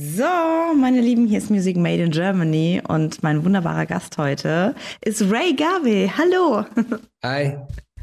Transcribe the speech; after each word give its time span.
So, 0.00 0.22
meine 0.76 1.00
Lieben, 1.00 1.26
hier 1.26 1.38
ist 1.38 1.50
Music 1.50 1.76
Made 1.76 2.00
in 2.00 2.12
Germany 2.12 2.80
und 2.86 3.20
mein 3.24 3.44
wunderbarer 3.44 3.84
Gast 3.84 4.16
heute 4.16 4.76
ist 5.04 5.22
Ray 5.22 5.56
Garvey. 5.56 6.08
Hallo. 6.16 6.64
Hi. 7.24 7.56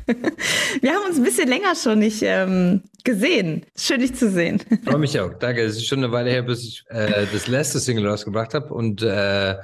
Wir 0.82 0.92
haben 0.92 1.06
uns 1.08 1.16
ein 1.18 1.24
bisschen 1.24 1.48
länger 1.48 1.74
schon 1.74 2.00
nicht 2.00 2.22
ähm, 2.22 2.82
gesehen. 3.06 3.66
Schön, 3.78 4.02
dich 4.02 4.14
zu 4.14 4.30
sehen. 4.30 4.62
Freue 4.84 4.98
mich 4.98 5.18
auch. 5.18 5.36
Danke. 5.40 5.62
Es 5.62 5.78
ist 5.78 5.88
schon 5.88 6.00
eine 6.00 6.12
Weile 6.12 6.32
her, 6.32 6.42
bis 6.42 6.66
ich 6.66 6.84
äh, 6.90 7.28
das 7.32 7.48
letzte 7.48 7.80
Single 7.80 8.10
rausgebracht 8.10 8.54
habe 8.54 8.74
und 8.74 9.02
äh, 9.02 9.56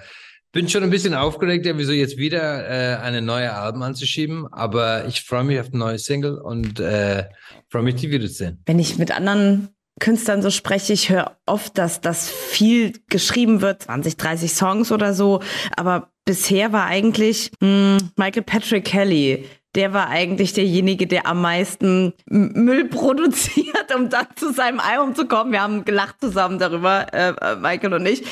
bin 0.54 0.70
schon 0.70 0.84
ein 0.84 0.90
bisschen 0.90 1.14
aufgeregt, 1.14 1.66
ja, 1.66 1.78
wieso 1.78 1.92
jetzt 1.92 2.16
wieder 2.16 2.66
äh, 2.66 2.96
eine 3.02 3.22
neue 3.22 3.52
Alben 3.52 3.84
anzuschieben. 3.84 4.48
Aber 4.54 5.06
ich 5.06 5.22
freue 5.22 5.44
mich 5.44 5.60
auf 5.60 5.68
eine 5.68 5.80
neue 5.80 6.00
Single 6.00 6.38
und 6.38 6.80
äh, 6.80 7.26
freue 7.68 7.84
mich, 7.84 7.96
die 7.96 8.10
wiederzusehen. 8.10 8.62
Wenn 8.66 8.80
ich 8.80 8.98
mit 8.98 9.12
anderen 9.12 9.68
Künstlern 10.00 10.42
so 10.42 10.50
spreche, 10.50 10.94
ich 10.94 11.10
höre 11.10 11.38
oft, 11.46 11.78
dass 11.78 12.02
das 12.02 12.30
viel 12.30 12.94
geschrieben 13.10 13.62
wird, 13.62 13.84
20, 13.84 14.18
30 14.18 14.54
Songs 14.54 14.92
oder 14.92 15.14
so. 15.14 15.42
Aber 15.76 16.12
bisher 16.26 16.74
war 16.74 16.86
eigentlich 16.86 17.52
mh, 17.60 17.98
hm, 18.00 18.12
Michael 18.16 18.44
Patrick 18.44 18.86
Kelly. 18.86 19.48
Der 19.76 19.94
war 19.94 20.10
eigentlich 20.10 20.52
derjenige, 20.52 21.08
der 21.08 21.28
am 21.28 21.42
meisten 21.42 22.14
Müll 22.26 22.90
produziert, 22.90 23.96
um 23.96 24.10
dann 24.10 24.28
zu 24.36 24.52
seinem 24.52 24.82
Album 24.82 25.16
zu 25.16 25.28
kommen. 25.28 25.54
Wir 25.54 25.62
haben 25.62 25.86
gelacht 25.86 26.20
zusammen 26.20 26.60
darüber, 26.60 27.14
äh, 27.14 27.30
äh 27.30 27.56
Michael 27.56 27.94
und 27.94 28.06
ich. 28.06 28.24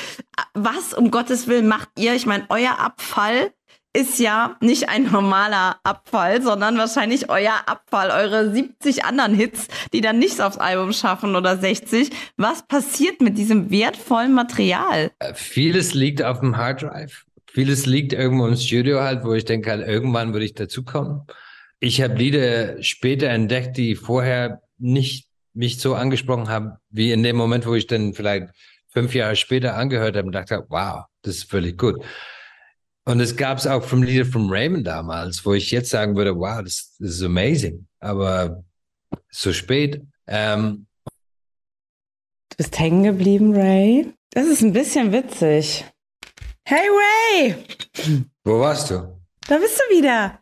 Was 0.53 0.93
um 0.93 1.12
Gottes 1.12 1.48
Willen 1.48 1.67
macht 1.67 1.89
ihr? 1.98 2.13
Ich 2.13 2.26
meine, 2.26 2.45
euer 2.49 2.79
Abfall 2.79 3.53
ist 3.93 4.20
ja 4.20 4.55
nicht 4.61 4.89
ein 4.89 5.11
normaler 5.11 5.77
Abfall, 5.84 6.41
sondern 6.41 6.77
wahrscheinlich 6.77 7.29
euer 7.29 7.63
Abfall, 7.66 8.12
eure 8.12 8.52
70 8.52 9.03
anderen 9.03 9.34
Hits, 9.34 9.67
die 9.93 10.02
dann 10.02 10.20
nichts 10.20 10.39
aufs 10.39 10.57
Album 10.57 10.93
schaffen 10.93 11.35
oder 11.35 11.57
60. 11.57 12.09
Was 12.38 12.67
passiert 12.67 13.21
mit 13.21 13.38
diesem 13.38 13.71
wertvollen 13.71 14.34
Material? 14.34 15.12
Äh, 15.20 15.34
vieles 15.34 15.93
liegt 15.93 16.21
auf 16.21 16.39
dem 16.39 16.57
Hard 16.57 16.84
Drive. 16.84 17.25
Vieles 17.52 17.88
liegt 17.88 18.13
irgendwo 18.13 18.45
im 18.45 18.55
Studio 18.55 19.01
halt, 19.01 19.23
wo 19.23 19.34
ich 19.34 19.45
denke 19.45 19.71
halt, 19.71 19.87
irgendwann 19.87 20.34
würde 20.34 20.45
ich 20.45 20.54
dazukommen. 20.54 21.23
Ich 21.79 22.01
habe 22.01 22.13
Lieder 22.13 22.84
später 22.84 23.27
entdeckt, 23.29 23.77
die 23.77 23.95
vorher 23.95 24.62
nicht 24.77 25.27
mich 25.54 25.79
so 25.79 25.95
angesprochen 25.95 26.48
haben, 26.48 26.73
wie 26.91 27.12
in 27.12 27.23
dem 27.23 27.35
Moment, 27.35 27.65
wo 27.65 27.73
ich 27.73 27.87
dann 27.87 28.13
vielleicht 28.13 28.49
fünf 28.90 29.15
Jahre 29.15 29.35
später 29.35 29.76
angehört 29.76 30.15
habe 30.15 30.27
und 30.27 30.34
dachte, 30.34 30.63
wow, 30.70 31.05
das 31.23 31.37
ist 31.37 31.49
völlig 31.49 31.77
gut. 31.77 32.04
Und 33.10 33.20
es 33.21 33.35
gab 33.35 33.57
es 33.57 33.65
auch 33.65 33.84
vom 33.84 34.04
Lieder 34.04 34.24
von 34.24 34.52
Raymond 34.52 34.85
damals, 34.85 35.43
wo 35.43 35.55
ich 35.55 35.71
jetzt 35.71 35.90
sagen 35.90 36.15
würde, 36.15 36.38
wow, 36.38 36.62
das, 36.62 36.96
das 36.99 37.10
ist 37.10 37.24
amazing. 37.24 37.88
Aber 37.99 38.63
so 39.32 39.51
spät. 39.51 40.04
Ähm, 40.27 40.85
du 42.49 42.57
bist 42.57 42.77
hängen 42.77 43.01
geblieben, 43.01 43.55
Ray. 43.55 44.13
Das 44.29 44.46
ist 44.46 44.62
ein 44.62 44.74
bisschen 44.74 45.12
witzig. 45.12 45.85
Hey 46.66 46.88
Ray! 46.88 47.55
Wo 48.43 48.60
warst 48.60 48.91
du? 48.91 49.20
Da 49.48 49.57
bist 49.57 49.79
du 49.79 49.98
wieder. 49.98 50.40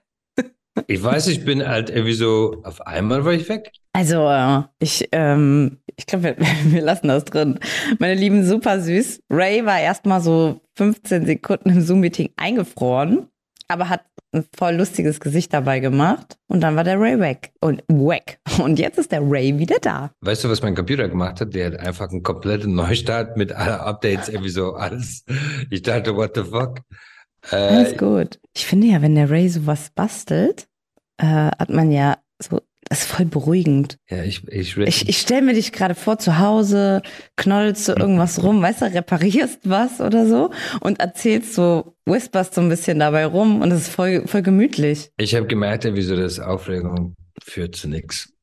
Ich 0.87 1.01
weiß, 1.01 1.27
ich 1.27 1.45
bin 1.45 1.65
halt 1.65 1.89
irgendwie 1.89 2.15
so, 2.15 2.59
auf 2.63 2.81
einmal 2.81 3.23
war 3.23 3.31
ich 3.31 3.47
weg. 3.47 3.71
Also, 3.93 4.27
äh, 4.27 4.63
ich, 4.79 5.07
ähm, 5.13 5.79
ich 5.97 6.05
glaube, 6.05 6.23
wir, 6.23 6.37
wir, 6.65 6.81
lassen 6.81 7.07
das 7.07 7.25
drin. 7.25 7.59
Meine 7.99 8.15
Lieben, 8.15 8.45
super 8.45 8.79
süß. 8.79 9.19
Ray 9.29 9.65
war 9.65 9.79
erstmal 9.79 10.21
so 10.21 10.61
15 10.75 11.25
Sekunden 11.25 11.69
im 11.69 11.81
Zoom-Meeting 11.81 12.29
eingefroren, 12.37 13.27
aber 13.67 13.89
hat 13.89 14.05
ein 14.33 14.45
voll 14.55 14.75
lustiges 14.75 15.19
Gesicht 15.19 15.53
dabei 15.53 15.79
gemacht. 15.79 16.37
Und 16.47 16.61
dann 16.61 16.75
war 16.75 16.83
der 16.83 16.99
Ray 16.99 17.19
weg 17.19 17.51
und 17.61 17.81
weg. 17.87 18.39
Und 18.59 18.79
jetzt 18.79 18.97
ist 18.97 19.11
der 19.11 19.21
Ray 19.21 19.57
wieder 19.57 19.77
da. 19.81 20.11
Weißt 20.21 20.43
du, 20.43 20.49
was 20.49 20.61
mein 20.61 20.75
Computer 20.75 21.07
gemacht 21.07 21.41
hat? 21.41 21.53
Der 21.53 21.67
hat 21.67 21.79
einfach 21.79 22.09
einen 22.09 22.23
kompletten 22.23 22.75
Neustart 22.75 23.37
mit 23.37 23.51
aller 23.51 23.85
Updates, 23.85 24.29
irgendwie 24.29 24.49
so 24.49 24.73
alles. 24.73 25.23
Ich 25.69 25.81
dachte, 25.81 26.15
what 26.15 26.35
the 26.35 26.43
fuck? 26.43 26.81
Äh, 27.51 27.55
alles 27.55 27.97
gut. 27.97 28.39
Ich 28.55 28.65
finde 28.65 28.87
ja, 28.87 29.01
wenn 29.01 29.15
der 29.15 29.29
Ray 29.29 29.49
sowas 29.49 29.89
bastelt, 29.95 30.67
äh, 31.17 31.25
hat 31.25 31.69
man 31.69 31.91
ja 31.91 32.17
so 32.41 32.61
das 32.89 33.01
ist 33.01 33.07
voll 33.07 33.25
beruhigend. 33.25 33.97
Ja, 34.09 34.23
ich, 34.23 34.47
ich, 34.47 34.77
ich, 34.77 35.09
ich 35.09 35.17
stelle 35.17 35.41
mir 35.41 35.53
dich 35.53 35.71
gerade 35.71 35.95
vor, 35.95 36.19
zu 36.19 36.39
Hause 36.39 37.01
knoddelst 37.35 37.89
du 37.89 37.93
irgendwas 37.93 38.41
rum, 38.43 38.61
weißt 38.61 38.81
du, 38.81 38.85
reparierst 38.85 39.69
was 39.69 39.99
oder 39.99 40.25
so 40.25 40.51
und 40.79 40.99
erzählst 40.99 41.53
so, 41.53 41.95
whisperst 42.05 42.53
so 42.53 42.61
ein 42.61 42.69
bisschen 42.69 42.99
dabei 42.99 43.25
rum 43.25 43.61
und 43.61 43.71
es 43.71 43.83
ist 43.83 43.89
voll, 43.89 44.25
voll 44.27 44.41
gemütlich. 44.41 45.11
Ich 45.17 45.35
habe 45.35 45.47
gemerkt, 45.47 45.83
ja, 45.85 45.95
wieso 45.95 46.15
das 46.15 46.39
Aufregung 46.39 47.15
führt 47.43 47.75
zu 47.75 47.89
nichts. 47.89 48.33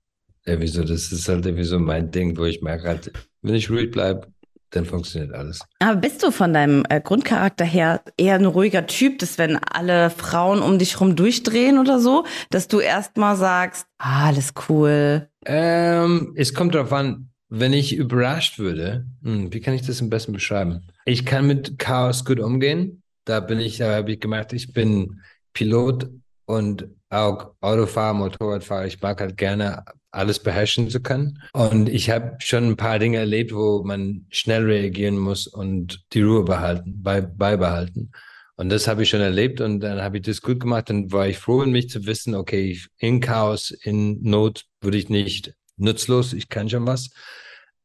Ja, 0.46 0.60
wieso, 0.60 0.84
das 0.84 1.10
ist 1.10 1.28
halt 1.28 1.46
irgendwie 1.46 1.64
so 1.64 1.78
mein 1.78 2.10
Ding, 2.10 2.36
wo 2.36 2.44
ich 2.44 2.60
merke 2.60 2.88
halt, 2.88 3.12
wenn 3.40 3.54
ich 3.54 3.70
ruhig 3.70 3.90
bleibe, 3.90 4.26
dann 4.74 4.84
funktioniert 4.84 5.32
alles. 5.34 5.60
Aber 5.78 5.96
bist 5.96 6.22
du 6.22 6.30
von 6.30 6.52
deinem 6.52 6.84
äh, 6.88 7.00
Grundcharakter 7.00 7.64
her 7.64 8.02
eher 8.16 8.34
ein 8.34 8.44
ruhiger 8.44 8.86
Typ, 8.86 9.18
dass 9.18 9.38
wenn 9.38 9.56
alle 9.56 10.10
Frauen 10.10 10.60
um 10.60 10.78
dich 10.78 11.00
rum 11.00 11.16
durchdrehen 11.16 11.78
oder 11.78 12.00
so, 12.00 12.24
dass 12.50 12.68
du 12.68 12.80
erstmal 12.80 13.36
sagst, 13.36 13.86
ah, 13.98 14.26
alles 14.28 14.52
cool? 14.68 15.28
Ähm, 15.46 16.32
es 16.36 16.54
kommt 16.54 16.74
darauf 16.74 16.92
an, 16.92 17.30
wenn 17.48 17.72
ich 17.72 17.94
überrascht 17.96 18.58
würde, 18.58 19.06
hm, 19.22 19.52
wie 19.52 19.60
kann 19.60 19.74
ich 19.74 19.86
das 19.86 20.00
am 20.00 20.10
besten 20.10 20.32
beschreiben? 20.32 20.86
Ich 21.04 21.24
kann 21.24 21.46
mit 21.46 21.78
Chaos 21.78 22.24
gut 22.24 22.40
umgehen. 22.40 23.02
Da 23.24 23.40
bin 23.40 23.60
ich, 23.60 23.78
da 23.78 23.94
habe 23.94 24.12
ich 24.12 24.20
gemerkt, 24.20 24.52
ich 24.52 24.72
bin 24.72 25.20
Pilot 25.52 26.10
und 26.46 26.88
auch 27.10 27.52
Autofahrer, 27.60 28.14
Motorradfahrer. 28.14 28.86
Ich 28.86 29.00
mag 29.00 29.20
halt 29.20 29.36
gerne 29.36 29.84
alles 30.14 30.38
beherrschen 30.38 30.90
zu 30.90 31.00
können. 31.00 31.42
Und 31.52 31.88
ich 31.88 32.10
habe 32.10 32.36
schon 32.38 32.68
ein 32.68 32.76
paar 32.76 32.98
Dinge 32.98 33.18
erlebt, 33.18 33.54
wo 33.54 33.82
man 33.84 34.26
schnell 34.30 34.64
reagieren 34.64 35.18
muss 35.18 35.46
und 35.46 36.04
die 36.12 36.22
Ruhe 36.22 36.44
behalten, 36.44 37.02
bei, 37.02 37.20
beibehalten. 37.20 38.12
Und 38.56 38.68
das 38.68 38.86
habe 38.86 39.02
ich 39.02 39.10
schon 39.10 39.20
erlebt 39.20 39.60
und 39.60 39.80
dann 39.80 40.00
habe 40.00 40.18
ich 40.18 40.22
das 40.22 40.40
gut 40.40 40.60
gemacht. 40.60 40.88
Dann 40.88 41.10
war 41.10 41.26
ich 41.26 41.38
froh 41.38 41.62
in 41.62 41.72
mich 41.72 41.90
zu 41.90 42.06
wissen, 42.06 42.34
okay, 42.34 42.80
in 42.98 43.20
Chaos, 43.20 43.70
in 43.70 44.22
Not 44.22 44.64
würde 44.80 44.98
ich 44.98 45.08
nicht 45.08 45.54
nutzlos, 45.76 46.32
ich 46.32 46.48
kann 46.48 46.70
schon 46.70 46.86
was. 46.86 47.10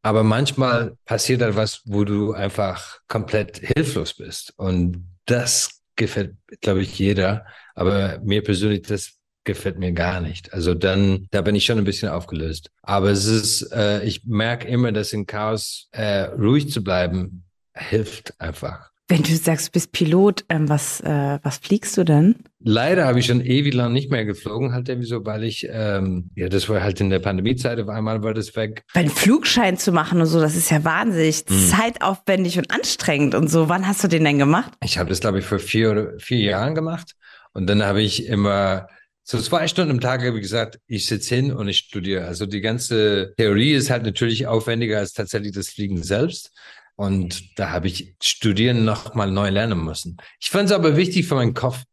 Aber 0.01 0.23
manchmal 0.23 0.95
passiert 1.05 1.41
halt 1.41 1.55
was, 1.55 1.81
wo 1.85 2.05
du 2.05 2.33
einfach 2.33 2.99
komplett 3.07 3.57
hilflos 3.57 4.13
bist. 4.13 4.53
Und 4.57 5.07
das 5.25 5.81
gefällt, 5.95 6.35
glaube 6.61 6.81
ich, 6.81 6.97
jeder. 6.97 7.45
Aber 7.75 8.19
mir 8.23 8.43
persönlich, 8.43 8.83
das 8.83 9.18
gefällt 9.43 9.79
mir 9.79 9.91
gar 9.91 10.21
nicht. 10.21 10.53
Also 10.53 10.73
dann, 10.73 11.27
da 11.31 11.41
bin 11.41 11.55
ich 11.55 11.65
schon 11.65 11.77
ein 11.77 11.85
bisschen 11.85 12.09
aufgelöst. 12.09 12.69
Aber 12.81 13.09
es 13.09 13.25
ist, 13.25 13.71
äh, 13.71 14.03
ich 14.03 14.25
merke 14.25 14.67
immer, 14.67 14.91
dass 14.91 15.13
in 15.13 15.25
Chaos 15.25 15.87
äh, 15.91 16.23
ruhig 16.23 16.69
zu 16.71 16.83
bleiben 16.83 17.43
hilft 17.73 18.39
einfach. 18.39 18.89
Wenn 19.11 19.23
du 19.23 19.35
sagst, 19.35 19.69
du 19.69 19.71
bist 19.71 19.91
Pilot, 19.91 20.45
ähm, 20.49 20.69
was, 20.69 21.01
äh, 21.01 21.39
was 21.41 21.57
fliegst 21.57 21.97
du 21.97 22.03
denn? 22.03 22.35
Leider 22.59 23.07
habe 23.07 23.17
ich 23.17 23.25
schon 23.25 23.41
ewig 23.41 23.73
lang 23.73 23.91
nicht 23.91 24.11
mehr 24.11 24.23
geflogen, 24.23 24.71
halt 24.71 24.87
irgendwie 24.87 25.07
so, 25.07 25.25
weil 25.25 25.45
ich, 25.45 25.67
ähm, 25.67 26.29
ja, 26.35 26.47
das 26.47 26.69
war 26.69 26.83
halt 26.83 27.01
in 27.01 27.09
der 27.09 27.17
Pandemiezeit, 27.17 27.79
auf 27.79 27.89
einmal 27.89 28.21
war 28.21 28.35
das 28.35 28.55
weg. 28.55 28.83
Einen 28.93 29.09
Flugschein 29.09 29.77
zu 29.79 29.91
machen 29.91 30.21
und 30.21 30.27
so, 30.27 30.39
das 30.39 30.55
ist 30.55 30.69
ja 30.69 30.83
wahnsinnig 30.83 31.43
mhm. 31.49 31.69
zeitaufwendig 31.69 32.59
und 32.59 32.69
anstrengend 32.69 33.33
und 33.33 33.47
so. 33.49 33.67
Wann 33.67 33.87
hast 33.87 34.03
du 34.03 34.07
den 34.07 34.25
denn 34.25 34.37
gemacht? 34.37 34.73
Ich 34.83 34.99
habe 34.99 35.09
das, 35.09 35.21
glaube 35.21 35.39
ich, 35.39 35.45
vor 35.45 35.57
vier 35.57 35.89
oder 35.89 36.19
vier 36.19 36.41
Jahren 36.41 36.75
gemacht. 36.75 37.15
Und 37.53 37.67
dann 37.67 37.81
habe 37.81 38.03
ich 38.03 38.27
immer 38.27 38.89
so 39.29 39.39
zwei 39.39 39.67
Stunden 39.67 39.91
am 39.91 39.99
Tag 39.99 40.23
ich 40.23 40.41
gesagt, 40.41 40.79
ich 40.87 41.05
sitze 41.05 41.35
hin 41.35 41.53
und 41.53 41.67
ich 41.67 41.77
studiere. 41.77 42.25
Also 42.25 42.47
die 42.47 42.61
ganze 42.61 43.35
Theorie 43.37 43.73
ist 43.73 43.91
halt 43.91 44.01
natürlich 44.01 44.47
aufwendiger 44.47 44.97
als 44.97 45.13
tatsächlich 45.13 45.51
das 45.51 45.69
Fliegen 45.69 46.01
selbst. 46.01 46.51
Und 46.95 47.59
da 47.59 47.69
habe 47.69 47.85
ich 47.85 48.15
Studieren 48.23 48.85
nochmal 48.85 49.29
neu 49.29 49.49
lernen 49.49 49.85
müssen. 49.85 50.17
Ich 50.39 50.49
fand 50.49 50.69
es 50.69 50.75
aber 50.75 50.97
wichtig 50.97 51.27
für 51.27 51.35
meinen 51.35 51.53
Kopf, 51.53 51.83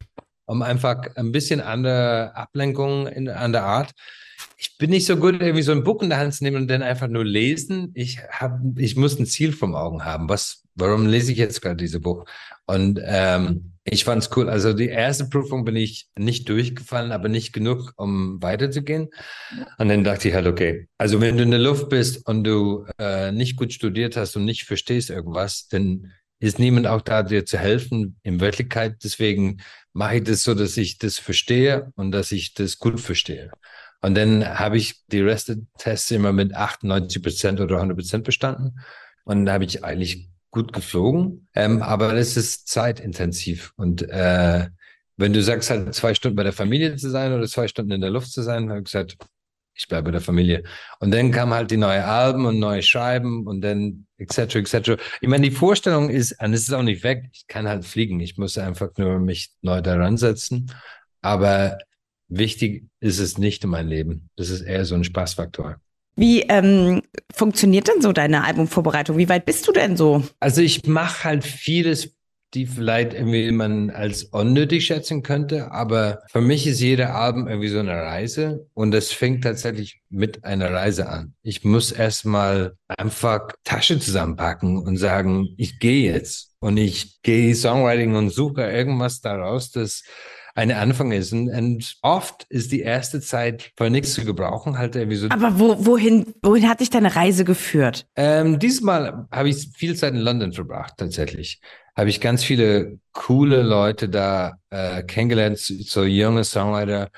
um 0.46 0.62
einfach 0.62 1.14
ein 1.16 1.30
bisschen 1.30 1.60
andere 1.60 2.34
Ablenkung 2.34 3.06
in, 3.06 3.28
an 3.28 3.52
der 3.52 3.64
Art. 3.64 3.92
Ich 4.56 4.78
bin 4.78 4.88
nicht 4.88 5.04
so 5.04 5.18
gut, 5.18 5.34
irgendwie 5.42 5.62
so 5.62 5.72
ein 5.72 5.84
Buch 5.84 6.02
in 6.02 6.08
der 6.08 6.18
Hand 6.18 6.32
zu 6.32 6.42
nehmen 6.42 6.56
und 6.56 6.68
dann 6.68 6.82
einfach 6.82 7.08
nur 7.08 7.24
lesen. 7.26 7.90
Ich 7.92 8.18
hab, 8.30 8.60
ich 8.76 8.96
muss 8.96 9.18
ein 9.18 9.26
Ziel 9.26 9.52
vom 9.52 9.74
Augen 9.74 10.06
haben. 10.06 10.30
Was, 10.30 10.64
warum 10.74 11.06
lese 11.06 11.32
ich 11.32 11.38
jetzt 11.38 11.60
gerade 11.60 11.76
dieses 11.76 12.00
Buch? 12.00 12.24
Und 12.66 13.00
ähm, 13.02 13.72
ich 13.84 14.04
fand's 14.04 14.30
cool. 14.36 14.50
Also 14.50 14.72
die 14.72 14.88
erste 14.88 15.26
Prüfung 15.26 15.64
bin 15.64 15.76
ich 15.76 16.08
nicht 16.18 16.48
durchgefallen, 16.48 17.12
aber 17.12 17.28
nicht 17.28 17.52
genug, 17.52 17.92
um 17.96 18.42
weiterzugehen. 18.42 19.08
Und 19.78 19.88
dann 19.88 20.02
dachte 20.02 20.28
ich 20.28 20.34
halt, 20.34 20.48
okay, 20.48 20.88
also 20.98 21.20
wenn 21.20 21.36
du 21.36 21.44
in 21.44 21.52
der 21.52 21.60
Luft 21.60 21.88
bist 21.88 22.26
und 22.26 22.42
du 22.42 22.84
äh, 22.98 23.30
nicht 23.30 23.56
gut 23.56 23.72
studiert 23.72 24.16
hast 24.16 24.36
und 24.36 24.44
nicht 24.44 24.64
verstehst 24.64 25.10
irgendwas, 25.10 25.68
dann 25.68 26.12
ist 26.40 26.58
niemand 26.58 26.88
auch 26.88 27.00
da, 27.00 27.22
dir 27.22 27.46
zu 27.46 27.58
helfen 27.58 28.18
in 28.24 28.40
Wirklichkeit. 28.40 28.96
Deswegen 29.04 29.58
mache 29.92 30.16
ich 30.16 30.24
das 30.24 30.42
so, 30.42 30.54
dass 30.54 30.76
ich 30.76 30.98
das 30.98 31.18
verstehe 31.18 31.92
und 31.94 32.10
dass 32.10 32.32
ich 32.32 32.54
das 32.54 32.78
gut 32.78 33.00
verstehe. 33.00 33.50
Und 34.02 34.16
dann 34.16 34.58
habe 34.58 34.76
ich 34.76 35.06
die 35.06 35.20
Rest 35.20 35.48
der 35.48 35.56
Tests 35.78 36.10
immer 36.10 36.32
mit 36.32 36.54
98 36.54 37.22
Prozent 37.22 37.60
oder 37.60 37.76
100 37.76 37.96
Prozent 37.96 38.24
bestanden. 38.24 38.80
Und 39.24 39.46
da 39.46 39.54
habe 39.54 39.64
ich 39.64 39.84
eigentlich 39.84 40.28
gut 40.50 40.72
geflogen, 40.72 41.48
ähm, 41.54 41.82
aber 41.82 42.14
es 42.14 42.36
ist 42.36 42.68
zeitintensiv. 42.68 43.72
Und 43.76 44.02
äh, 44.08 44.68
wenn 45.16 45.32
du 45.32 45.42
sagst, 45.42 45.70
halt 45.70 45.94
zwei 45.94 46.14
Stunden 46.14 46.36
bei 46.36 46.42
der 46.42 46.52
Familie 46.52 46.96
zu 46.96 47.10
sein 47.10 47.32
oder 47.32 47.46
zwei 47.46 47.68
Stunden 47.68 47.92
in 47.92 48.00
der 48.00 48.10
Luft 48.10 48.32
zu 48.32 48.42
sein, 48.42 48.68
habe 48.68 48.80
ich 48.80 48.84
gesagt, 48.84 49.16
ich 49.74 49.88
bleibe 49.88 50.06
bei 50.06 50.10
der 50.12 50.20
Familie. 50.20 50.62
Und 51.00 51.12
dann 51.12 51.30
kam 51.30 51.52
halt 51.52 51.70
die 51.70 51.76
neue 51.76 52.04
Alben 52.04 52.46
und 52.46 52.58
neue 52.58 52.82
Schreiben 52.82 53.46
und 53.46 53.60
dann 53.60 54.06
etc. 54.16 54.56
etc. 54.56 55.02
Ich 55.20 55.28
meine, 55.28 55.48
die 55.48 55.54
Vorstellung 55.54 56.08
ist, 56.08 56.40
und 56.40 56.54
es 56.54 56.62
ist 56.62 56.72
auch 56.72 56.82
nicht 56.82 57.04
weg, 57.04 57.28
ich 57.32 57.46
kann 57.46 57.68
halt 57.68 57.84
fliegen, 57.84 58.18
ich 58.20 58.38
muss 58.38 58.56
einfach 58.56 58.90
nur 58.96 59.18
mich 59.18 59.50
neu 59.60 59.82
daran 59.82 60.16
setzen. 60.16 60.72
Aber 61.20 61.78
wichtig 62.28 62.86
ist 63.00 63.18
es 63.18 63.38
nicht 63.38 63.64
in 63.64 63.70
meinem 63.70 63.88
Leben. 63.88 64.30
Das 64.36 64.48
ist 64.48 64.62
eher 64.62 64.84
so 64.84 64.94
ein 64.94 65.04
Spaßfaktor. 65.04 65.76
Wie 66.16 66.42
ähm, 66.42 67.02
funktioniert 67.32 67.88
denn 67.88 68.00
so 68.00 68.12
deine 68.12 68.44
Albumvorbereitung? 68.44 69.18
Wie 69.18 69.28
weit 69.28 69.44
bist 69.44 69.68
du 69.68 69.72
denn 69.72 69.96
so? 69.98 70.22
Also 70.40 70.62
ich 70.62 70.86
mache 70.86 71.24
halt 71.24 71.44
vieles 71.44 72.15
die 72.54 72.66
vielleicht 72.66 73.12
irgendwie 73.12 73.50
man 73.50 73.90
als 73.90 74.24
unnötig 74.24 74.86
schätzen 74.86 75.22
könnte. 75.22 75.72
Aber 75.72 76.20
für 76.30 76.40
mich 76.40 76.66
ist 76.66 76.80
jeder 76.80 77.14
Abend 77.14 77.48
irgendwie 77.48 77.68
so 77.68 77.78
eine 77.78 77.92
Reise 77.92 78.66
und 78.74 78.94
es 78.94 79.12
fängt 79.12 79.44
tatsächlich 79.44 80.00
mit 80.08 80.44
einer 80.44 80.72
Reise 80.72 81.08
an. 81.08 81.34
Ich 81.42 81.64
muss 81.64 81.92
erstmal 81.92 82.76
einfach 82.88 83.48
Tasche 83.64 83.98
zusammenpacken 83.98 84.78
und 84.78 84.96
sagen, 84.96 85.48
ich 85.56 85.78
gehe 85.78 86.12
jetzt 86.12 86.52
und 86.60 86.76
ich 86.76 87.20
gehe 87.22 87.54
Songwriting 87.54 88.14
und 88.14 88.30
suche 88.30 88.62
irgendwas 88.62 89.20
daraus, 89.20 89.70
das 89.70 90.02
eine 90.54 90.78
Anfang 90.78 91.12
ist. 91.12 91.32
Und, 91.32 91.50
und, 91.50 91.96
oft 92.02 92.46
ist 92.48 92.72
die 92.72 92.80
erste 92.80 93.20
Zeit 93.20 93.72
für 93.76 93.90
nichts 93.90 94.14
zu 94.14 94.24
gebrauchen, 94.24 94.78
halt 94.78 94.96
irgendwie 94.96 95.16
so. 95.16 95.28
Aber 95.28 95.58
wo, 95.58 95.84
wohin, 95.84 96.32
wohin 96.42 96.68
hat 96.68 96.80
dich 96.80 96.88
deine 96.88 97.14
Reise 97.14 97.44
geführt? 97.44 98.06
Ähm, 98.16 98.58
diesmal 98.58 99.26
habe 99.30 99.50
ich 99.50 99.68
viel 99.76 99.94
Zeit 99.94 100.14
in 100.14 100.20
London 100.20 100.52
verbracht, 100.52 100.94
tatsächlich 100.96 101.60
habe 101.96 102.10
ich 102.10 102.20
ganz 102.20 102.44
viele 102.44 102.98
coole 103.12 103.62
Leute 103.62 104.08
da 104.08 104.58
äh, 104.70 105.02
kennengelernt, 105.02 105.58
so 105.58 106.04
junge 106.04 106.44
Songwriter, 106.44 107.10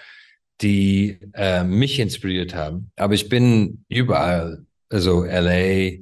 die 0.60 1.19
äh, 1.34 1.64
mich 1.64 1.98
inspiriert 1.98 2.54
haben. 2.54 2.90
Aber 2.96 3.14
ich 3.14 3.28
bin 3.28 3.84
überall, 3.88 4.64
also 4.88 5.25
LA, 5.25 5.50
äh, 5.50 5.98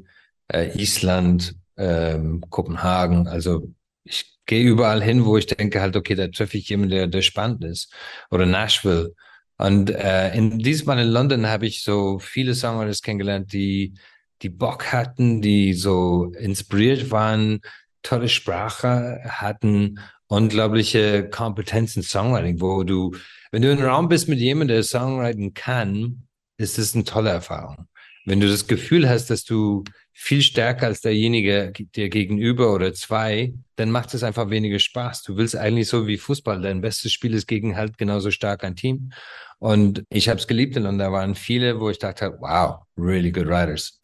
Island, 0.74 1.56
ähm, 1.78 2.44
Kopenhagen, 2.50 3.26
also 3.26 3.72
ich 4.04 4.38
gehe 4.46 4.64
überall 4.64 5.02
hin, 5.02 5.24
wo 5.24 5.36
ich 5.36 5.46
denke 5.46 5.80
halt, 5.80 5.96
okay, 5.96 6.14
da 6.14 6.28
treffe 6.28 6.58
ich 6.58 6.68
jemanden, 6.68 6.90
der, 6.90 7.06
der 7.06 7.22
spannend 7.22 7.64
ist. 7.64 7.92
Oder 8.30 8.46
Nashville. 8.46 9.14
Und 9.58 9.90
äh, 9.90 10.34
in 10.34 10.58
diesmal 10.58 10.98
in 10.98 11.08
London 11.08 11.46
habe 11.46 11.66
ich 11.66 11.82
so 11.82 12.18
viele 12.18 12.54
Songwriters 12.54 13.02
kennengelernt, 13.02 13.52
die 13.52 13.94
die 14.42 14.50
Bock 14.50 14.92
hatten, 14.92 15.40
die 15.40 15.72
so 15.72 16.30
inspiriert 16.38 17.10
waren, 17.10 17.60
tolle 18.06 18.28
Sprache, 18.28 19.20
hatten 19.24 19.98
unglaubliche 20.28 21.28
Kompetenzen 21.28 22.02
Songwriting, 22.02 22.60
wo 22.60 22.84
du, 22.84 23.14
wenn 23.50 23.62
du 23.62 23.70
im 23.70 23.82
Raum 23.82 24.08
bist 24.08 24.28
mit 24.28 24.38
jemandem, 24.38 24.76
der 24.76 24.82
Songwriting 24.82 25.54
kann, 25.54 26.26
ist 26.58 26.78
es 26.78 26.94
eine 26.94 27.04
tolle 27.04 27.30
Erfahrung. 27.30 27.86
Wenn 28.24 28.40
du 28.40 28.48
das 28.48 28.66
Gefühl 28.66 29.08
hast, 29.08 29.30
dass 29.30 29.44
du 29.44 29.84
viel 30.12 30.42
stärker 30.42 30.86
als 30.86 31.00
derjenige 31.00 31.72
dir 31.94 32.08
gegenüber 32.08 32.74
oder 32.74 32.92
zwei, 32.92 33.54
dann 33.76 33.90
macht 33.90 34.14
es 34.14 34.24
einfach 34.24 34.50
weniger 34.50 34.78
Spaß. 34.78 35.22
Du 35.22 35.36
willst 35.36 35.54
eigentlich 35.54 35.88
so 35.88 36.06
wie 36.06 36.16
Fußball, 36.16 36.60
dein 36.60 36.80
bestes 36.80 37.12
Spiel 37.12 37.34
ist 37.34 37.46
gegen 37.46 37.76
halt 37.76 37.98
genauso 37.98 38.30
stark 38.30 38.64
ein 38.64 38.74
Team. 38.74 39.12
Und 39.58 40.02
ich 40.10 40.28
habe 40.28 40.40
es 40.40 40.48
geliebt 40.48 40.76
und 40.76 40.98
da 40.98 41.12
waren 41.12 41.34
viele, 41.34 41.78
wo 41.78 41.88
ich 41.88 41.98
dachte, 41.98 42.36
wow, 42.40 42.80
really 42.96 43.30
good 43.30 43.46
writers. 43.46 44.00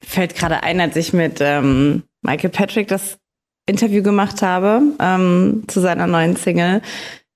Fällt 0.00 0.34
gerade 0.34 0.62
ein, 0.62 0.80
als 0.80 0.96
ich 0.96 1.12
mit 1.12 1.38
ähm, 1.40 2.04
Michael 2.22 2.50
Patrick 2.50 2.88
das 2.88 3.18
Interview 3.66 4.02
gemacht 4.02 4.42
habe 4.42 4.82
ähm, 5.00 5.64
zu 5.66 5.80
seiner 5.80 6.06
neuen 6.06 6.36
Single, 6.36 6.82